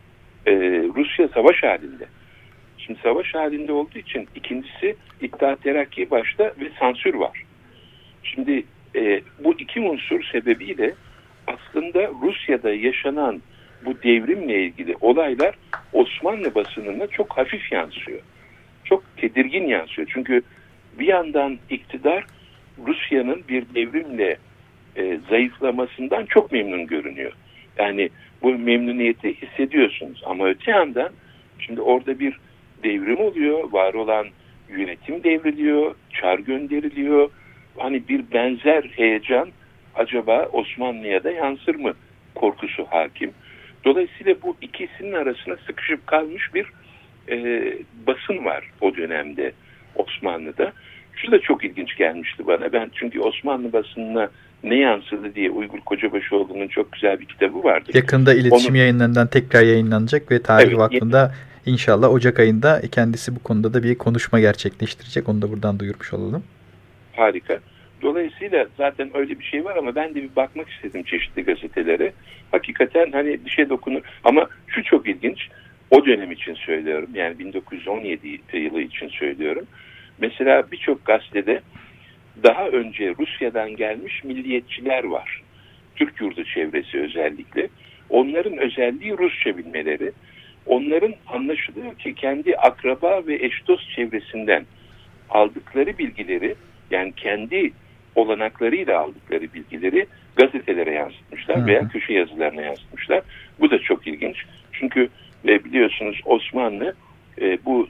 Rusya 0.95 1.27
savaş 1.27 1.63
halinde. 1.63 2.05
Şimdi 2.77 2.99
savaş 3.03 3.33
halinde 3.33 3.71
olduğu 3.71 3.99
için 3.99 4.27
ikincisi 4.35 4.95
İttihat 5.21 5.63
Terakki 5.63 6.11
başta 6.11 6.43
ve 6.43 6.69
sansür 6.79 7.13
var. 7.13 7.43
Şimdi 8.23 8.63
e, 8.95 9.21
bu 9.43 9.53
iki 9.59 9.79
unsur 9.79 10.23
sebebiyle 10.23 10.93
aslında 11.47 12.11
Rusya'da 12.21 12.73
yaşanan 12.73 13.41
bu 13.85 14.03
devrimle 14.03 14.63
ilgili 14.63 14.95
olaylar 15.01 15.55
Osmanlı 15.93 16.55
basınına 16.55 17.07
çok 17.07 17.37
hafif 17.37 17.71
yansıyor. 17.71 18.19
Çok 18.83 19.17
tedirgin 19.17 19.67
yansıyor. 19.67 20.07
Çünkü 20.13 20.41
bir 20.99 21.07
yandan 21.07 21.57
iktidar 21.69 22.25
Rusya'nın 22.87 23.43
bir 23.49 23.65
devrimle 23.75 24.37
e, 24.95 25.19
zayıflamasından 25.29 26.25
çok 26.25 26.51
memnun 26.51 26.87
görünüyor. 26.87 27.31
Yani 27.77 28.09
bu 28.41 28.53
memnuniyeti 28.53 29.41
hissediyorsunuz 29.41 30.21
ama 30.25 30.47
öte 30.47 30.71
yandan 30.71 31.09
şimdi 31.59 31.81
orada 31.81 32.19
bir 32.19 32.39
devrim 32.83 33.19
oluyor, 33.19 33.71
var 33.71 33.93
olan 33.93 34.27
yönetim 34.69 35.23
devriliyor, 35.23 35.95
çar 36.21 36.39
gönderiliyor. 36.39 37.29
Hani 37.77 38.07
bir 38.07 38.31
benzer 38.33 38.83
heyecan 38.83 39.49
acaba 39.95 40.49
Osmanlı'ya 40.53 41.23
da 41.23 41.31
yansır 41.31 41.75
mı 41.75 41.93
korkusu 42.35 42.85
hakim. 42.89 43.31
Dolayısıyla 43.87 44.35
bu 44.43 44.55
ikisinin 44.61 45.13
arasına 45.13 45.55
sıkışıp 45.67 46.07
kalmış 46.07 46.53
bir 46.53 46.65
e, 47.29 47.63
basın 48.07 48.45
var 48.45 48.71
o 48.81 48.95
dönemde 48.95 49.51
Osmanlı'da. 49.95 50.73
Şu 51.15 51.31
da 51.31 51.39
çok 51.39 51.63
ilginç 51.63 51.97
gelmişti 51.97 52.47
bana. 52.47 52.73
Ben 52.73 52.91
çünkü 52.93 53.19
Osmanlı 53.19 53.73
basınına 53.73 54.29
ne 54.63 54.75
yansıdı 54.75 55.35
diye 55.35 55.51
Uygur 55.51 55.79
Kocabaşıoğlu'nun 55.79 56.67
çok 56.67 56.91
güzel 56.91 57.19
bir 57.19 57.25
kitabı 57.25 57.63
vardı. 57.63 57.91
Yakında 57.93 58.33
iletişim 58.33 58.71
Onu, 58.71 58.77
yayınlarından 58.77 59.27
tekrar 59.27 59.63
yayınlanacak 59.63 60.31
ve 60.31 60.41
Tarih 60.41 60.67
evet, 60.67 60.77
Vakfı'nda 60.77 61.33
İnşallah 61.65 62.13
Ocak 62.13 62.39
ayında 62.39 62.81
kendisi 62.91 63.35
bu 63.35 63.39
konuda 63.39 63.73
da 63.73 63.83
bir 63.83 63.97
konuşma 63.97 64.39
gerçekleştirecek. 64.39 65.29
Onu 65.29 65.41
da 65.41 65.51
buradan 65.51 65.79
duyurmuş 65.79 66.13
olalım. 66.13 66.43
Harika. 67.15 67.59
Dolayısıyla 68.01 68.67
zaten 68.77 69.17
öyle 69.17 69.39
bir 69.39 69.43
şey 69.43 69.65
var 69.65 69.75
ama 69.75 69.95
ben 69.95 70.09
de 70.09 70.15
bir 70.15 70.35
bakmak 70.35 70.69
istedim 70.69 71.03
çeşitli 71.03 71.43
gazetelere. 71.43 72.13
Hakikaten 72.51 73.11
hani 73.11 73.45
bir 73.45 73.49
şey 73.49 73.69
dokunur. 73.69 74.01
Ama 74.23 74.47
şu 74.67 74.83
çok 74.83 75.07
ilginç. 75.07 75.47
O 75.91 76.05
dönem 76.05 76.31
için 76.31 76.53
söylüyorum. 76.53 77.09
Yani 77.13 77.39
1917 77.39 78.41
yılı 78.53 78.81
için 78.81 79.07
söylüyorum. 79.07 79.65
Mesela 80.19 80.71
birçok 80.71 81.05
gazetede 81.05 81.61
daha 82.43 82.67
önce 82.67 83.13
Rusya'dan 83.19 83.75
gelmiş 83.75 84.23
milliyetçiler 84.23 85.03
var. 85.03 85.41
Türk 85.95 86.21
yurdu 86.21 86.43
çevresi 86.43 86.99
özellikle. 86.99 87.67
Onların 88.09 88.57
özelliği 88.57 89.17
Rusça 89.17 89.57
bilmeleri 89.57 90.11
onların 90.65 91.13
anlaşılıyor 91.27 91.95
ki 91.95 92.15
kendi 92.15 92.57
akraba 92.57 93.27
ve 93.27 93.35
eş 93.35 93.67
dost 93.67 93.89
çevresinden 93.95 94.65
aldıkları 95.29 95.97
bilgileri 95.97 96.55
yani 96.91 97.13
kendi 97.17 97.71
olanaklarıyla 98.17 98.99
aldıkları 98.99 99.53
bilgileri 99.53 100.07
gazetelere 100.35 100.93
yansıtmışlar 100.93 101.65
veya 101.65 101.87
köşe 101.87 102.13
yazılarına 102.13 102.61
yansıtmışlar. 102.61 103.21
Bu 103.59 103.71
da 103.71 103.79
çok 103.79 104.07
ilginç. 104.07 104.37
Çünkü 104.71 105.09
e, 105.47 105.63
biliyorsunuz 105.63 106.21
Osmanlı 106.25 106.95
e, 107.41 107.57
bu 107.65 107.87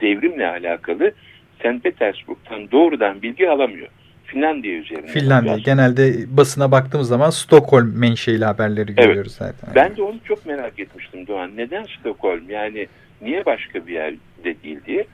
devrimle 0.00 0.46
alakalı 0.46 1.12
St. 1.58 1.82
Petersburg'dan 1.82 2.70
doğrudan 2.70 3.22
bilgi 3.22 3.50
alamıyor. 3.50 3.88
Finlandiya 4.24 4.74
üzerinde. 4.74 5.06
Finlandiya. 5.06 5.54
Biraz. 5.54 5.64
Genelde 5.64 6.36
basına 6.36 6.72
baktığımız 6.72 7.08
zaman 7.08 7.30
Stockholm 7.30 7.98
menşeili 7.98 8.44
haberleri 8.44 8.94
görüyoruz 8.94 9.38
evet. 9.42 9.54
zaten. 9.60 9.74
Ben 9.74 9.96
de 9.96 10.02
onu 10.02 10.16
çok 10.24 10.46
merak 10.46 10.78
etmiştim 10.78 11.26
Doğan. 11.26 11.50
Neden 11.56 11.84
Stockholm? 11.84 12.50
Yani 12.50 12.86
niye 13.22 13.46
başka 13.46 13.86
bir 13.86 13.92
yerde 13.92 14.62
değil 14.64 14.78
diye. 14.86 15.06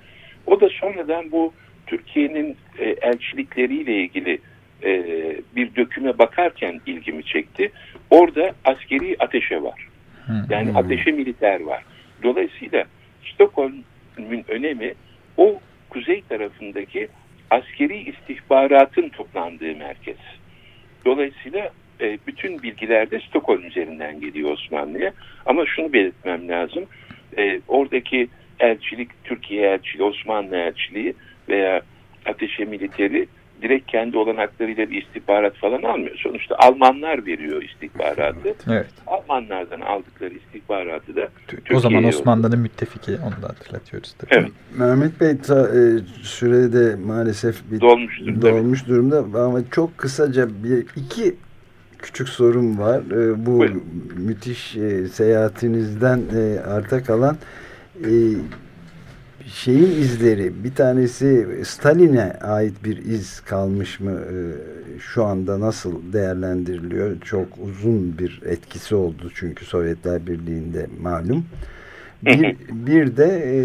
O 0.46 0.60
da 0.60 0.68
sonradan 0.68 1.32
bu 1.32 1.52
Türkiye'nin 1.86 2.56
e, 2.78 2.84
elçilikleriyle 2.84 3.94
ilgili 3.94 4.38
e, 4.84 5.02
bir 5.56 5.74
döküme 5.76 6.18
bakarken 6.18 6.80
ilgimi 6.86 7.24
çekti. 7.24 7.72
Orada 8.10 8.52
askeri 8.64 9.16
ateşe 9.18 9.62
var. 9.62 9.88
Yani 10.50 10.78
ateşe 10.78 11.12
militer 11.12 11.60
var. 11.60 11.84
Dolayısıyla 12.22 12.84
Stockholm'ün 13.24 14.44
önemi 14.48 14.94
o 15.36 15.60
kuzey 15.90 16.22
tarafındaki 16.28 17.08
askeri 17.50 17.98
istihbaratın 17.98 19.08
toplandığı 19.08 19.76
merkez. 19.76 20.16
Dolayısıyla 21.04 21.70
e, 22.00 22.18
bütün 22.26 22.62
bilgiler 22.62 23.10
de 23.10 23.20
Stockholm 23.20 23.64
üzerinden 23.64 24.20
geliyor 24.20 24.50
Osmanlı'ya. 24.50 25.12
Ama 25.46 25.66
şunu 25.66 25.92
belirtmem 25.92 26.48
lazım. 26.48 26.84
E, 27.38 27.60
oradaki 27.68 28.28
elçilik, 28.60 29.24
Türkiye 29.24 29.70
elçiliği, 29.70 30.08
Osmanlı 30.08 30.56
elçiliği 30.56 31.14
veya 31.48 31.80
ateşe 32.26 32.64
militeri 32.64 33.28
direkt 33.62 33.90
kendi 33.90 34.18
olanaklarıyla 34.18 34.90
bir 34.90 35.02
istihbarat 35.02 35.54
falan 35.54 35.82
almıyor. 35.82 36.16
Sonuçta 36.16 36.56
Almanlar 36.58 37.26
veriyor 37.26 37.62
istihbaratı. 37.62 38.54
Evet. 38.70 38.86
Almanlardan 39.06 39.80
aldıkları 39.80 40.34
istihbaratı 40.34 41.16
da 41.16 41.28
O 41.74 41.80
zaman 41.80 42.04
Osmanlı'nın 42.04 42.58
müttefiki 42.58 43.10
onu 43.10 43.42
da 43.42 43.48
hatırlatıyoruz. 43.48 44.12
Tabii. 44.18 44.34
Evet. 44.34 44.50
Mehmet 44.78 45.20
Bey 45.20 45.38
ta, 45.38 45.68
e, 45.68 45.98
sürede 46.22 46.96
maalesef 46.96 47.70
bir, 47.70 47.80
dolmuş, 47.80 48.20
dolmuş 48.42 48.82
tabii. 48.82 48.90
durumda 48.90 49.40
ama 49.40 49.58
çok 49.70 49.98
kısaca 49.98 50.48
bir 50.64 50.86
iki 50.96 51.36
küçük 51.98 52.28
sorum 52.28 52.78
var. 52.78 53.00
E, 53.00 53.46
bu 53.46 53.58
Buyurun. 53.58 53.82
müthiş 54.16 54.76
e, 54.76 55.08
seyahatinizden 55.08 56.20
e, 56.36 56.60
arta 56.60 57.02
kalan 57.02 57.36
e, 58.04 58.10
şeyin 59.54 59.90
izleri 59.90 60.64
bir 60.64 60.74
tanesi 60.74 61.46
Stalin'e 61.64 62.32
ait 62.32 62.84
bir 62.84 62.96
iz 62.96 63.40
kalmış 63.40 64.00
mı 64.00 64.10
e, 64.10 64.34
şu 65.00 65.24
anda 65.24 65.60
nasıl 65.60 66.12
değerlendiriliyor? 66.12 67.20
Çok 67.20 67.48
uzun 67.58 68.18
bir 68.18 68.42
etkisi 68.46 68.94
oldu 68.94 69.30
çünkü 69.34 69.64
Sovyetler 69.64 70.26
Birliği'nde 70.26 70.86
malum. 71.00 71.44
Bir, 72.22 72.56
bir 72.70 73.16
de 73.16 73.26
e, 73.26 73.56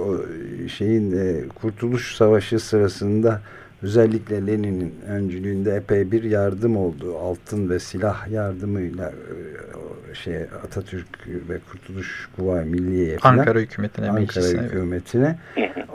o 0.00 0.20
şeyin 0.68 1.12
e, 1.12 1.48
Kurtuluş 1.48 2.16
Savaşı 2.16 2.58
sırasında 2.58 3.40
özellikle 3.82 4.46
Lenin'in 4.46 4.94
öncülüğünde 5.08 5.76
epey 5.76 6.12
bir 6.12 6.22
yardım 6.22 6.76
oldu. 6.76 7.18
Altın 7.18 7.70
ve 7.70 7.78
silah 7.78 8.28
yardımıyla 8.30 9.08
e, 9.08 10.14
şey 10.14 10.36
Atatürk 10.64 11.28
ve 11.48 11.58
Kurtuluş 11.70 12.28
Kuvayi 12.36 12.70
Milliye'ye 12.70 13.18
falan, 13.18 13.38
Ankara 13.38 13.58
hükümetine 13.58 14.10
Ankara 14.10 14.44
hükümetine 14.44 15.38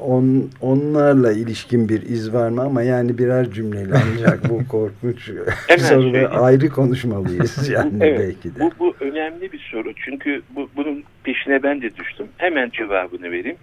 on, 0.08 0.50
onlarla 0.62 1.32
ilişkin 1.32 1.90
bir 1.90 2.02
iz 2.02 2.34
var 2.34 2.50
mı 2.50 2.62
ama 2.62 2.84
yani 2.84 3.18
birer 3.18 3.52
cümleyle 3.52 3.94
ancak 3.94 4.50
bu 4.50 4.68
korkunç 4.70 5.32
soruları 5.80 6.30
ayrı 6.30 6.70
konuşmalıyız 6.70 7.70
yani 7.74 7.94
evet, 8.02 8.20
belki 8.20 8.56
de. 8.56 8.60
Bu, 8.60 8.72
bu 8.80 8.96
önemli 9.00 9.52
bir 9.52 9.70
soru 9.72 9.94
çünkü 9.96 10.42
bu, 10.56 10.70
bunun 10.76 11.04
peşine 11.24 11.64
ben 11.64 11.82
de 11.82 11.96
düştüm. 11.96 12.28
Hemen 12.38 12.70
cevabını 12.70 13.32
vereyim. 13.32 13.58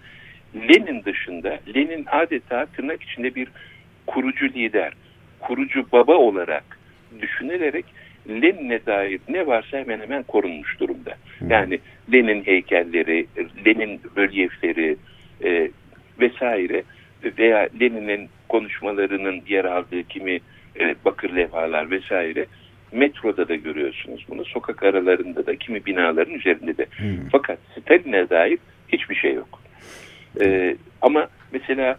Lenin 0.55 1.03
dışında 1.03 1.59
Lenin 1.75 2.05
adeta 2.11 2.65
tırnak 2.65 3.03
içinde 3.03 3.35
bir 3.35 3.47
kurucu 4.07 4.45
lider, 4.45 4.93
kurucu 5.39 5.85
baba 5.91 6.15
olarak 6.15 6.63
düşünülerek 7.21 7.85
Lenin'e 8.29 8.85
dair 8.85 9.19
ne 9.29 9.47
varsa 9.47 9.77
hemen 9.77 9.99
hemen 9.99 10.23
korunmuş 10.23 10.79
durumda. 10.79 11.15
Yani 11.49 11.79
Lenin 12.13 12.45
heykelleri, 12.45 13.27
Lenin 13.65 14.01
rölyefleri 14.17 14.97
e, 15.43 15.71
vesaire 16.19 16.83
veya 17.37 17.69
Lenin'in 17.81 18.29
konuşmalarının 18.49 19.41
yer 19.47 19.65
aldığı 19.65 20.03
kimi 20.03 20.39
e, 20.79 20.95
bakır 21.05 21.35
levhalar 21.35 21.91
vesaire 21.91 22.45
metroda 22.91 23.47
da 23.47 23.55
görüyorsunuz 23.55 24.25
bunu. 24.29 24.45
Sokak 24.45 24.83
aralarında 24.83 25.45
da 25.45 25.55
kimi 25.55 25.85
binaların 25.85 26.33
üzerinde 26.33 26.77
de. 26.77 26.85
Hmm. 26.97 27.29
Fakat 27.31 27.59
Stalin'e 27.71 28.29
dair 28.29 28.59
hiçbir 28.87 29.15
şey 29.15 29.33
yok. 29.33 29.61
E, 30.41 30.75
ama 31.01 31.27
mesela 31.51 31.97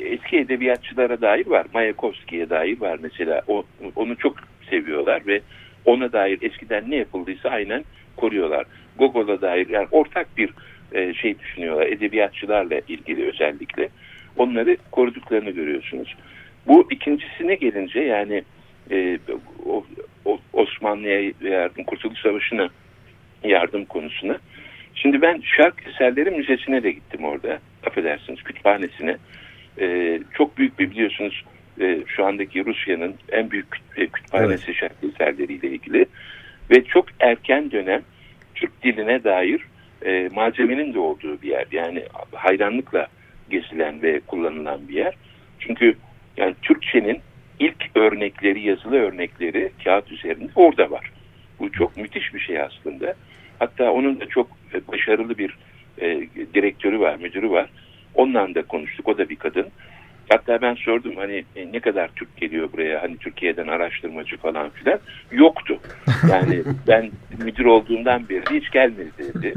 eski 0.00 0.36
edebiyatçılara 0.36 1.20
dair 1.20 1.46
var. 1.46 1.66
Mayakovski'ye 1.74 2.50
dair 2.50 2.80
var 2.80 2.98
mesela. 3.02 3.42
O, 3.48 3.64
onu 3.96 4.16
çok 4.16 4.36
seviyorlar 4.70 5.26
ve 5.26 5.40
ona 5.84 6.12
dair 6.12 6.38
eskiden 6.42 6.90
ne 6.90 6.96
yapıldıysa 6.96 7.48
aynen 7.48 7.84
koruyorlar. 8.16 8.66
Gogol'a 8.98 9.40
dair 9.40 9.68
yani 9.68 9.86
ortak 9.90 10.36
bir 10.36 10.50
e, 10.92 11.14
şey 11.14 11.38
düşünüyorlar. 11.38 11.86
Edebiyatçılarla 11.86 12.80
ilgili 12.88 13.28
özellikle. 13.28 13.88
Onları 14.36 14.76
koruduklarını 14.90 15.50
görüyorsunuz. 15.50 16.14
Bu 16.66 16.88
ikincisine 16.90 17.54
gelince 17.54 18.00
yani 18.00 18.42
e, 18.90 19.18
o, 19.66 19.86
o, 20.24 20.38
Osmanlı'ya 20.52 21.32
yardım, 21.40 21.84
Kurtuluş 21.84 22.18
Savaşı'na 22.18 22.68
yardım 23.44 23.84
konusuna. 23.84 24.38
Şimdi 24.94 25.22
ben 25.22 25.40
Şark 25.56 25.86
Eserleri 25.86 26.30
Müzesi'ne 26.30 26.82
de 26.82 26.90
gittim 26.90 27.24
orada. 27.24 27.58
Affedersiniz 27.86 28.42
kütüphanesine 28.42 29.16
e, 29.80 30.20
çok 30.34 30.58
büyük 30.58 30.78
bir 30.78 30.90
biliyorsunuz 30.90 31.44
e, 31.80 31.98
şu 32.06 32.24
andaki 32.24 32.64
Rusya'nın 32.64 33.14
en 33.32 33.50
büyük 33.50 33.66
e, 33.96 34.06
kütüphanesi 34.06 34.64
evet. 34.66 34.76
şarkı 34.76 35.06
eserleriyle 35.06 35.68
ilgili 35.68 36.06
ve 36.70 36.84
çok 36.84 37.06
erken 37.20 37.70
dönem 37.70 38.02
Türk 38.54 38.82
diline 38.82 39.24
dair 39.24 39.60
e, 40.04 40.28
malzemenin 40.34 40.94
de 40.94 40.98
olduğu 40.98 41.42
bir 41.42 41.48
yer. 41.48 41.66
Yani 41.72 42.02
hayranlıkla 42.32 43.06
gezilen 43.50 44.02
ve 44.02 44.20
kullanılan 44.20 44.88
bir 44.88 44.94
yer. 44.94 45.14
Çünkü 45.60 45.96
yani 46.36 46.54
Türkçenin 46.62 47.20
ilk 47.58 47.96
örnekleri, 47.96 48.60
yazılı 48.60 48.96
örnekleri 48.96 49.72
kağıt 49.84 50.12
üzerinde 50.12 50.52
orada 50.54 50.90
var. 50.90 51.12
Bu 51.58 51.72
çok 51.72 51.96
müthiş 51.96 52.34
bir 52.34 52.40
şey 52.40 52.60
aslında. 52.60 53.14
Hatta 53.58 53.90
onun 53.90 54.20
da 54.20 54.26
çok 54.26 54.48
başarılı 54.88 55.38
bir 55.38 55.56
e, 55.98 56.20
direktörü 56.54 57.00
var, 57.00 57.16
müdürü 57.16 57.50
var. 57.50 57.70
Onunla 58.16 58.54
da 58.54 58.62
konuştuk. 58.62 59.08
O 59.08 59.18
da 59.18 59.28
bir 59.28 59.36
kadın. 59.36 59.66
Hatta 60.28 60.62
ben 60.62 60.74
sordum 60.74 61.16
hani 61.16 61.44
e, 61.56 61.72
ne 61.72 61.80
kadar 61.80 62.08
Türk 62.16 62.36
geliyor 62.36 62.72
buraya 62.72 63.02
hani 63.02 63.16
Türkiye'den 63.16 63.66
araştırmacı 63.66 64.36
falan 64.36 64.70
filan. 64.70 64.98
Yoktu. 65.32 65.78
Yani 66.30 66.62
ben 66.88 67.10
müdür 67.44 67.64
olduğumdan 67.64 68.28
beri 68.28 68.60
hiç 68.60 68.70
gelmedi 68.70 69.10
dedi. 69.18 69.54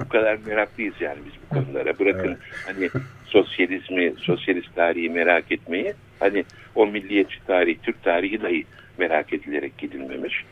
Bu 0.00 0.08
kadar 0.08 0.38
meraklıyız 0.46 0.94
yani 1.00 1.18
biz 1.26 1.32
bu 1.42 1.54
konulara. 1.54 1.98
Bırakın 1.98 2.38
evet. 2.38 2.66
hani 2.66 3.02
sosyalizmi, 3.24 4.12
sosyalist 4.18 4.74
tarihi 4.74 5.10
merak 5.10 5.52
etmeyi. 5.52 5.94
Hani 6.20 6.44
o 6.74 6.86
milliyetçi 6.86 7.46
tarih, 7.46 7.76
Türk 7.82 8.02
tarihi 8.02 8.42
dahi 8.42 8.64
merak 8.98 9.32
edilerek 9.32 9.78
gidilmemiş. 9.78 10.44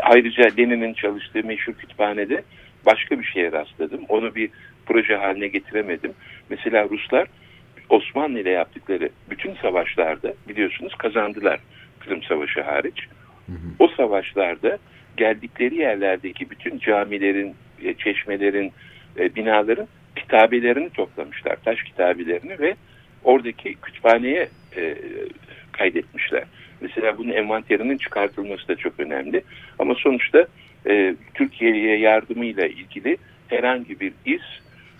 Ayrıca 0.00 0.50
Lenin'in 0.58 0.94
çalıştığı 0.94 1.44
meşhur 1.44 1.72
kütüphanede 1.72 2.42
başka 2.86 3.20
bir 3.20 3.24
şeye 3.24 3.52
rastladım. 3.52 4.00
Onu 4.08 4.34
bir 4.34 4.50
proje 4.88 5.16
haline 5.16 5.48
getiremedim. 5.48 6.12
Mesela 6.50 6.88
Ruslar 6.90 7.28
Osmanlı 7.88 8.40
ile 8.40 8.50
yaptıkları 8.50 9.08
bütün 9.30 9.54
savaşlarda 9.54 10.34
biliyorsunuz 10.48 10.94
kazandılar 10.94 11.60
Kırım 12.00 12.22
Savaşı 12.22 12.62
hariç. 12.62 13.06
Hı 13.46 13.52
hı. 13.52 13.56
O 13.78 13.88
savaşlarda 13.88 14.78
geldikleri 15.16 15.76
yerlerdeki 15.76 16.50
bütün 16.50 16.78
camilerin, 16.78 17.54
e, 17.84 17.94
çeşmelerin, 17.94 18.72
e, 19.18 19.34
binaların 19.34 19.86
kitabelerini 20.16 20.90
toplamışlar. 20.90 21.56
Taş 21.64 21.82
kitabelerini 21.82 22.58
ve 22.58 22.74
oradaki 23.24 23.74
kütüphaneye 23.74 24.48
e, 24.76 24.94
kaydetmişler. 25.72 26.44
Mesela 26.80 27.18
bunun 27.18 27.32
envanterinin 27.32 27.98
çıkartılması 27.98 28.68
da 28.68 28.76
çok 28.76 29.00
önemli. 29.00 29.42
Ama 29.78 29.94
sonuçta 29.94 30.46
e, 30.86 31.14
Türkiye'ye 31.34 31.98
yardımıyla 31.98 32.66
ilgili 32.66 33.16
herhangi 33.48 34.00
bir 34.00 34.12
iz 34.24 34.40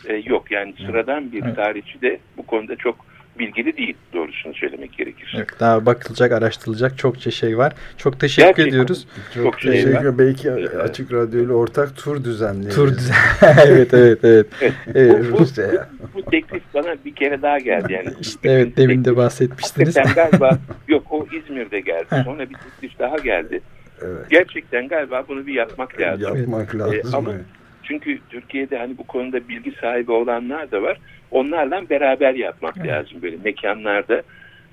e, 0.04 0.14
yok. 0.16 0.50
Yani 0.50 0.74
sıradan 0.86 1.32
bir 1.32 1.42
evet. 1.44 1.56
tarihçi 1.56 2.02
de 2.02 2.18
bu 2.36 2.46
konuda 2.46 2.76
çok 2.76 3.08
bilgili 3.38 3.76
değil 3.76 3.96
doğrusunu 4.12 4.54
söylemek 4.54 4.92
gerekir. 4.92 5.34
Evet, 5.36 5.48
daha 5.60 5.86
bakılacak, 5.86 6.32
araştırılacak 6.32 6.98
çokça 6.98 7.30
şey 7.30 7.58
var. 7.58 7.72
Çok 7.96 8.20
teşekkür 8.20 8.48
Gerçekten 8.48 8.68
ediyoruz. 8.68 9.06
Çok, 9.34 9.44
çok 9.44 9.60
şey 9.60 9.72
teşekkür 9.72 10.04
var. 10.04 10.18
Belki 10.18 10.48
evet. 10.48 10.74
Açık 10.74 11.12
Radyo 11.12 11.44
ile 11.44 11.52
ortak 11.52 11.96
tur 11.96 12.24
düzenleyebiliriz. 12.24 12.74
Tur 12.74 12.88
düzen. 12.88 13.14
evet, 13.66 13.94
evet, 13.94 14.18
evet. 14.22 14.46
evet. 14.60 14.74
evet 14.94 15.24
bu, 15.32 15.38
bu, 15.38 15.38
bu, 15.38 16.14
bu 16.14 16.30
teklif 16.30 16.62
bana 16.74 16.96
bir 17.04 17.14
kere 17.14 17.42
daha 17.42 17.58
geldi. 17.58 17.92
Yani 17.92 18.08
işte 18.20 18.50
evet, 18.50 18.76
demin 18.76 19.04
de 19.04 19.16
bahsetmiştiniz. 19.16 19.94
galiba 20.14 20.58
yok 20.88 21.06
o 21.10 21.26
İzmir'de 21.32 21.80
geldi. 21.80 22.06
Sonra 22.24 22.40
bir 22.40 22.54
teklif 22.54 22.98
daha 22.98 23.16
geldi. 23.16 23.60
Evet. 24.02 24.30
Gerçekten 24.30 24.88
galiba 24.88 25.24
bunu 25.28 25.46
bir 25.46 25.54
yapmak 25.54 26.00
lazım. 26.00 26.36
Yapmak 26.36 26.74
lazım. 26.74 27.10
Ee, 27.12 27.16
ama 27.16 27.32
çünkü 27.88 28.18
Türkiye'de 28.30 28.78
hani 28.78 28.98
bu 28.98 29.04
konuda 29.04 29.48
bilgi 29.48 29.72
sahibi 29.80 30.12
olanlar 30.12 30.70
da 30.70 30.82
var. 30.82 30.98
onlarla 31.30 31.90
beraber 31.90 32.34
yapmak 32.34 32.74
evet. 32.76 32.88
lazım. 32.88 33.22
Böyle 33.22 33.36
mekanlarda 33.44 34.22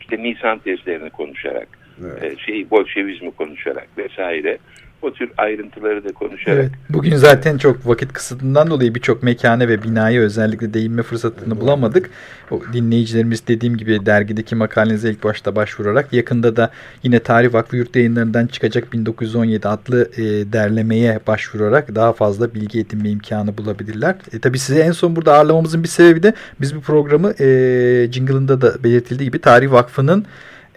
işte 0.01 0.23
Nisan 0.23 0.59
tezlerini 0.59 1.09
konuşarak, 1.09 1.67
evet. 2.01 2.23
e, 2.23 2.37
şey 2.37 2.69
Bolşevizmi 2.71 3.31
konuşarak 3.31 3.87
vesaire 3.97 4.57
o 5.01 5.13
tür 5.13 5.31
ayrıntıları 5.37 6.03
da 6.03 6.13
konuşarak. 6.13 6.59
Evet, 6.59 6.71
bugün 6.89 7.15
zaten 7.15 7.57
çok 7.57 7.87
vakit 7.87 8.13
kısıtından 8.13 8.69
dolayı 8.69 8.95
birçok 8.95 9.23
mekane 9.23 9.67
ve 9.67 9.83
binaya 9.83 10.21
özellikle 10.21 10.73
değinme 10.73 11.03
fırsatını 11.03 11.61
bulamadık. 11.61 12.09
O 12.51 12.61
dinleyicilerimiz 12.73 13.47
dediğim 13.47 13.77
gibi 13.77 14.05
dergideki 14.05 14.55
makalenize 14.55 15.09
ilk 15.09 15.23
başta 15.23 15.55
başvurarak 15.55 16.13
yakında 16.13 16.55
da 16.55 16.71
yine 17.03 17.19
Tarih 17.19 17.53
Vakfı 17.53 17.77
Yurt 17.77 17.95
Yayınları'ndan 17.95 18.47
çıkacak 18.47 18.93
1917 18.93 19.67
adlı 19.67 20.09
e, 20.17 20.23
derlemeye 20.53 21.19
başvurarak 21.27 21.95
daha 21.95 22.13
fazla 22.13 22.53
bilgi 22.53 22.79
edinme 22.79 23.09
imkanı 23.09 23.57
bulabilirler. 23.57 24.15
E, 24.33 24.39
tabii 24.39 24.59
size 24.59 24.79
en 24.79 24.91
son 24.91 25.15
burada 25.15 25.33
ağırlamamızın 25.33 25.83
bir 25.83 25.87
sebebi 25.87 26.23
de 26.23 26.33
biz 26.61 26.75
bu 26.75 26.81
programı 26.81 27.31
e, 27.31 28.11
jingle'ında 28.11 28.61
da 28.61 28.83
belirtildiği 28.83 29.29
gibi 29.29 29.41
Tarih 29.41 29.71
Vakfı'nın 29.71 30.25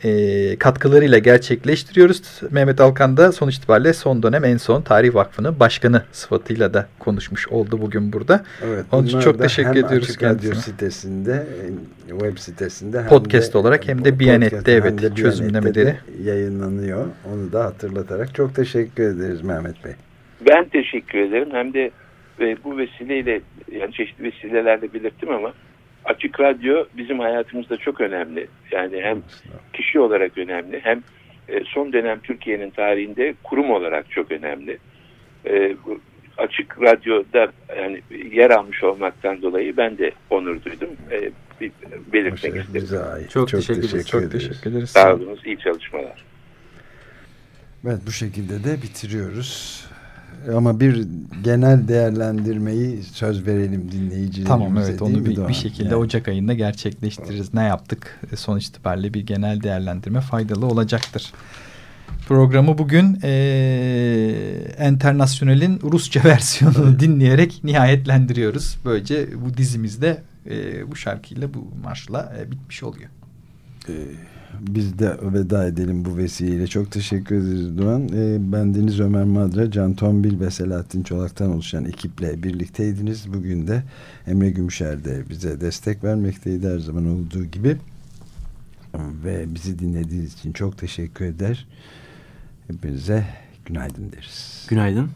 e, 0.04 0.56
katkılarıyla 0.58 1.18
gerçekleştiriyoruz. 1.18 2.40
Mehmet 2.50 2.80
Alkan 2.80 3.16
da 3.16 3.32
sonuç 3.32 3.56
itibariyle 3.56 3.92
son 3.92 4.22
dönem 4.22 4.44
en 4.44 4.56
son 4.56 4.82
Tarih 4.82 5.14
Vakfı'nın 5.14 5.60
başkanı 5.60 6.02
sıfatıyla 6.12 6.74
da 6.74 6.88
konuşmuş 6.98 7.48
oldu 7.48 7.78
bugün 7.82 8.12
burada. 8.12 8.44
Evet, 8.64 8.84
Onun 8.92 9.06
için 9.06 9.20
çok 9.20 9.38
teşekkür 9.38 9.68
hem 9.68 9.84
ediyoruz 9.84 10.08
Açık 10.08 10.22
Radyo 10.22 10.54
sitesinde, 10.54 11.46
web 12.08 12.38
sitesinde 12.38 13.06
podcast 13.08 13.46
hem 13.46 13.54
de, 13.54 13.58
olarak 13.58 13.88
hem 13.88 14.04
de 14.04 14.18
Biyanet'te 14.18 14.72
evet 14.72 15.02
de 15.02 15.14
çözümlemeleri 15.14 15.94
yayınlanıyor. 16.24 17.06
Onu 17.32 17.52
da 17.52 17.64
hatırlatarak 17.64 18.34
çok 18.34 18.54
teşekkür 18.54 19.02
ederiz 19.02 19.42
Mehmet 19.42 19.84
Bey. 19.84 19.92
Ben 20.50 20.64
teşekkür 20.64 21.18
ederim. 21.18 21.48
Hem 21.52 21.74
de 21.74 21.90
ve 22.40 22.56
bu 22.64 22.78
vesileyle 22.78 23.40
yani 23.72 23.92
çeşitli 23.92 24.24
vesilelerle 24.24 24.94
belirttim 24.94 25.30
ama 25.30 25.52
Açık 26.04 26.40
Radyo 26.40 26.84
bizim 26.96 27.18
hayatımızda 27.18 27.76
çok 27.76 28.00
önemli. 28.00 28.46
Yani 28.70 29.00
hem 29.02 29.22
kişi 29.72 30.00
olarak 30.00 30.38
önemli 30.38 30.80
hem 30.82 31.02
e, 31.48 31.64
son 31.64 31.92
dönem 31.92 32.20
Türkiye'nin 32.20 32.70
tarihinde 32.70 33.34
kurum 33.42 33.70
olarak 33.70 34.10
çok 34.10 34.32
önemli. 34.32 34.78
E, 35.46 35.76
Açık 36.38 36.82
Radyo'da 36.82 37.52
yani 37.78 38.02
yer 38.32 38.50
almış 38.50 38.84
olmaktan 38.84 39.42
dolayı 39.42 39.76
ben 39.76 39.98
de 39.98 40.12
onur 40.30 40.64
duydum. 40.64 40.88
E, 41.10 41.30
belirtmek 42.12 42.56
istedim. 42.56 42.88
Çok, 43.30 43.48
çok 43.48 43.50
teşekkür, 43.50 43.88
ederiz. 43.88 44.08
Çok 44.08 44.32
teşekkür 44.32 44.70
ederiz. 44.70 44.90
Sağ 44.90 45.14
olunuz. 45.14 45.40
İyi 45.46 45.58
çalışmalar. 45.58 46.24
Evet 47.86 47.98
bu 48.06 48.12
şekilde 48.12 48.64
de 48.64 48.82
bitiriyoruz. 48.82 49.84
Ama 50.56 50.80
bir 50.80 51.06
genel 51.44 51.88
değerlendirmeyi 51.88 53.02
söz 53.02 53.46
verelim 53.46 53.92
dinleyicilerimize. 53.92 54.48
Tamam 54.48 54.78
evet 54.78 55.02
onu 55.02 55.26
bir, 55.26 55.48
bir 55.48 55.54
şekilde 55.54 55.88
yani. 55.88 55.96
Ocak 55.96 56.28
ayında 56.28 56.54
gerçekleştiririz. 56.54 57.54
Ne 57.54 57.62
yaptık? 57.62 58.20
E, 58.32 58.36
sonuç 58.36 58.66
itibariyle 58.66 59.14
bir 59.14 59.26
genel 59.26 59.62
değerlendirme 59.62 60.20
faydalı 60.20 60.66
olacaktır. 60.66 61.32
Programı 62.28 62.78
bugün 62.78 63.18
e, 63.22 63.30
Enternasyonel'in 64.78 65.80
Rusça 65.82 66.20
versiyonunu 66.24 67.00
dinleyerek 67.00 67.60
nihayetlendiriyoruz. 67.64 68.78
Böylece 68.84 69.28
bu 69.44 69.56
dizimizde 69.56 70.22
e, 70.50 70.90
bu 70.90 70.96
şarkıyla 70.96 71.54
bu 71.54 71.68
marşla 71.82 72.34
e, 72.40 72.50
bitmiş 72.50 72.82
oluyor. 72.82 73.10
Evet 73.88 74.37
biz 74.60 74.98
de 74.98 75.16
veda 75.22 75.66
edelim 75.66 76.04
bu 76.04 76.16
vesileyle. 76.16 76.66
Çok 76.66 76.92
teşekkür 76.92 77.36
ederiz 77.36 77.78
Doğan. 77.78 78.08
E, 78.08 78.52
ben 78.52 78.74
Deniz 78.74 79.00
Ömer 79.00 79.24
Madra, 79.24 79.70
Can 79.70 79.94
Tombil 79.94 80.40
ve 80.40 80.50
Selahattin 80.50 81.02
Çolak'tan 81.02 81.50
oluşan 81.50 81.84
ekiple 81.84 82.42
birlikteydiniz. 82.42 83.32
Bugün 83.32 83.66
de 83.66 83.82
Emre 84.26 84.50
Gümüşer 84.50 85.04
de 85.04 85.22
bize 85.30 85.60
destek 85.60 86.04
vermekteydi 86.04 86.68
her 86.68 86.78
zaman 86.78 87.06
olduğu 87.06 87.44
gibi. 87.44 87.76
Ve 89.24 89.54
bizi 89.54 89.78
dinlediğiniz 89.78 90.34
için 90.34 90.52
çok 90.52 90.78
teşekkür 90.78 91.24
eder. 91.24 91.66
Hepinize 92.68 93.24
günaydın 93.66 94.12
deriz. 94.12 94.66
Günaydın. 94.68 95.10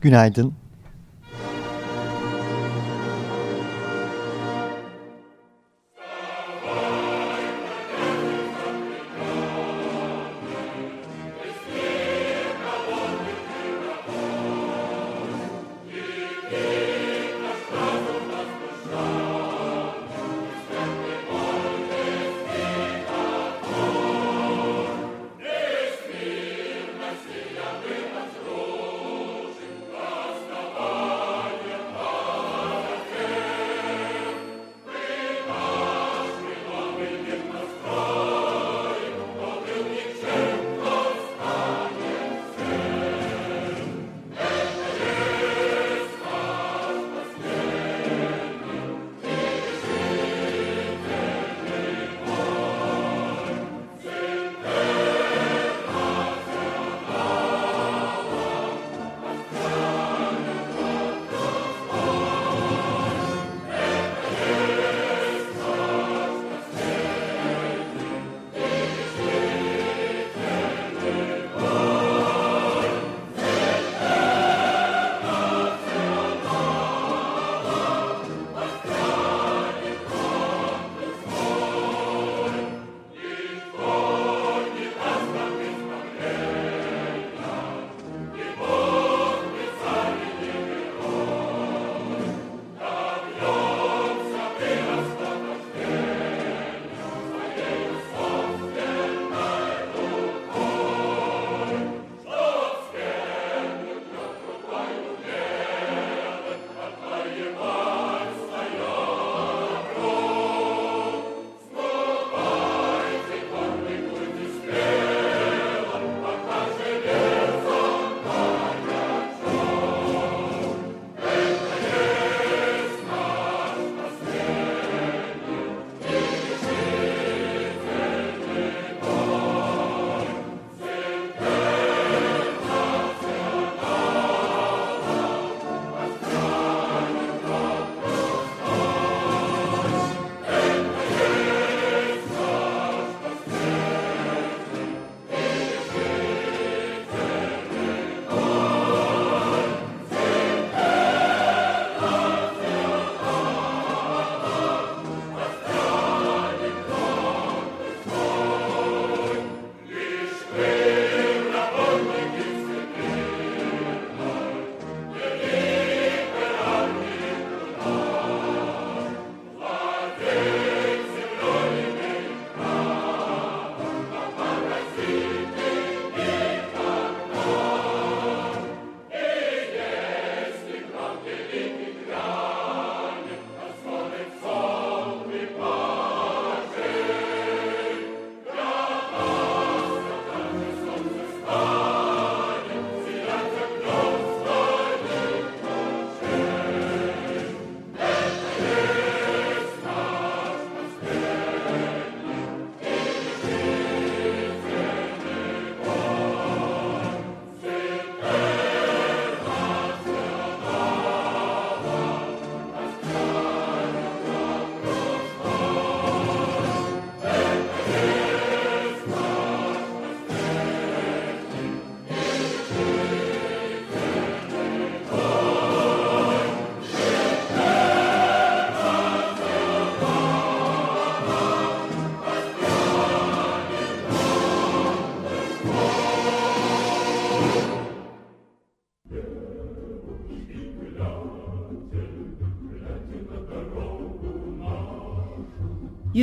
Günaydın. 0.00 0.63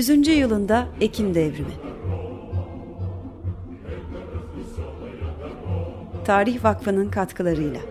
100. 0.01 0.27
yılında 0.27 0.87
Ekim 1.01 1.35
Devrimi 1.35 1.73
Tarih 6.25 6.63
Vakfı'nın 6.63 7.09
katkılarıyla 7.09 7.90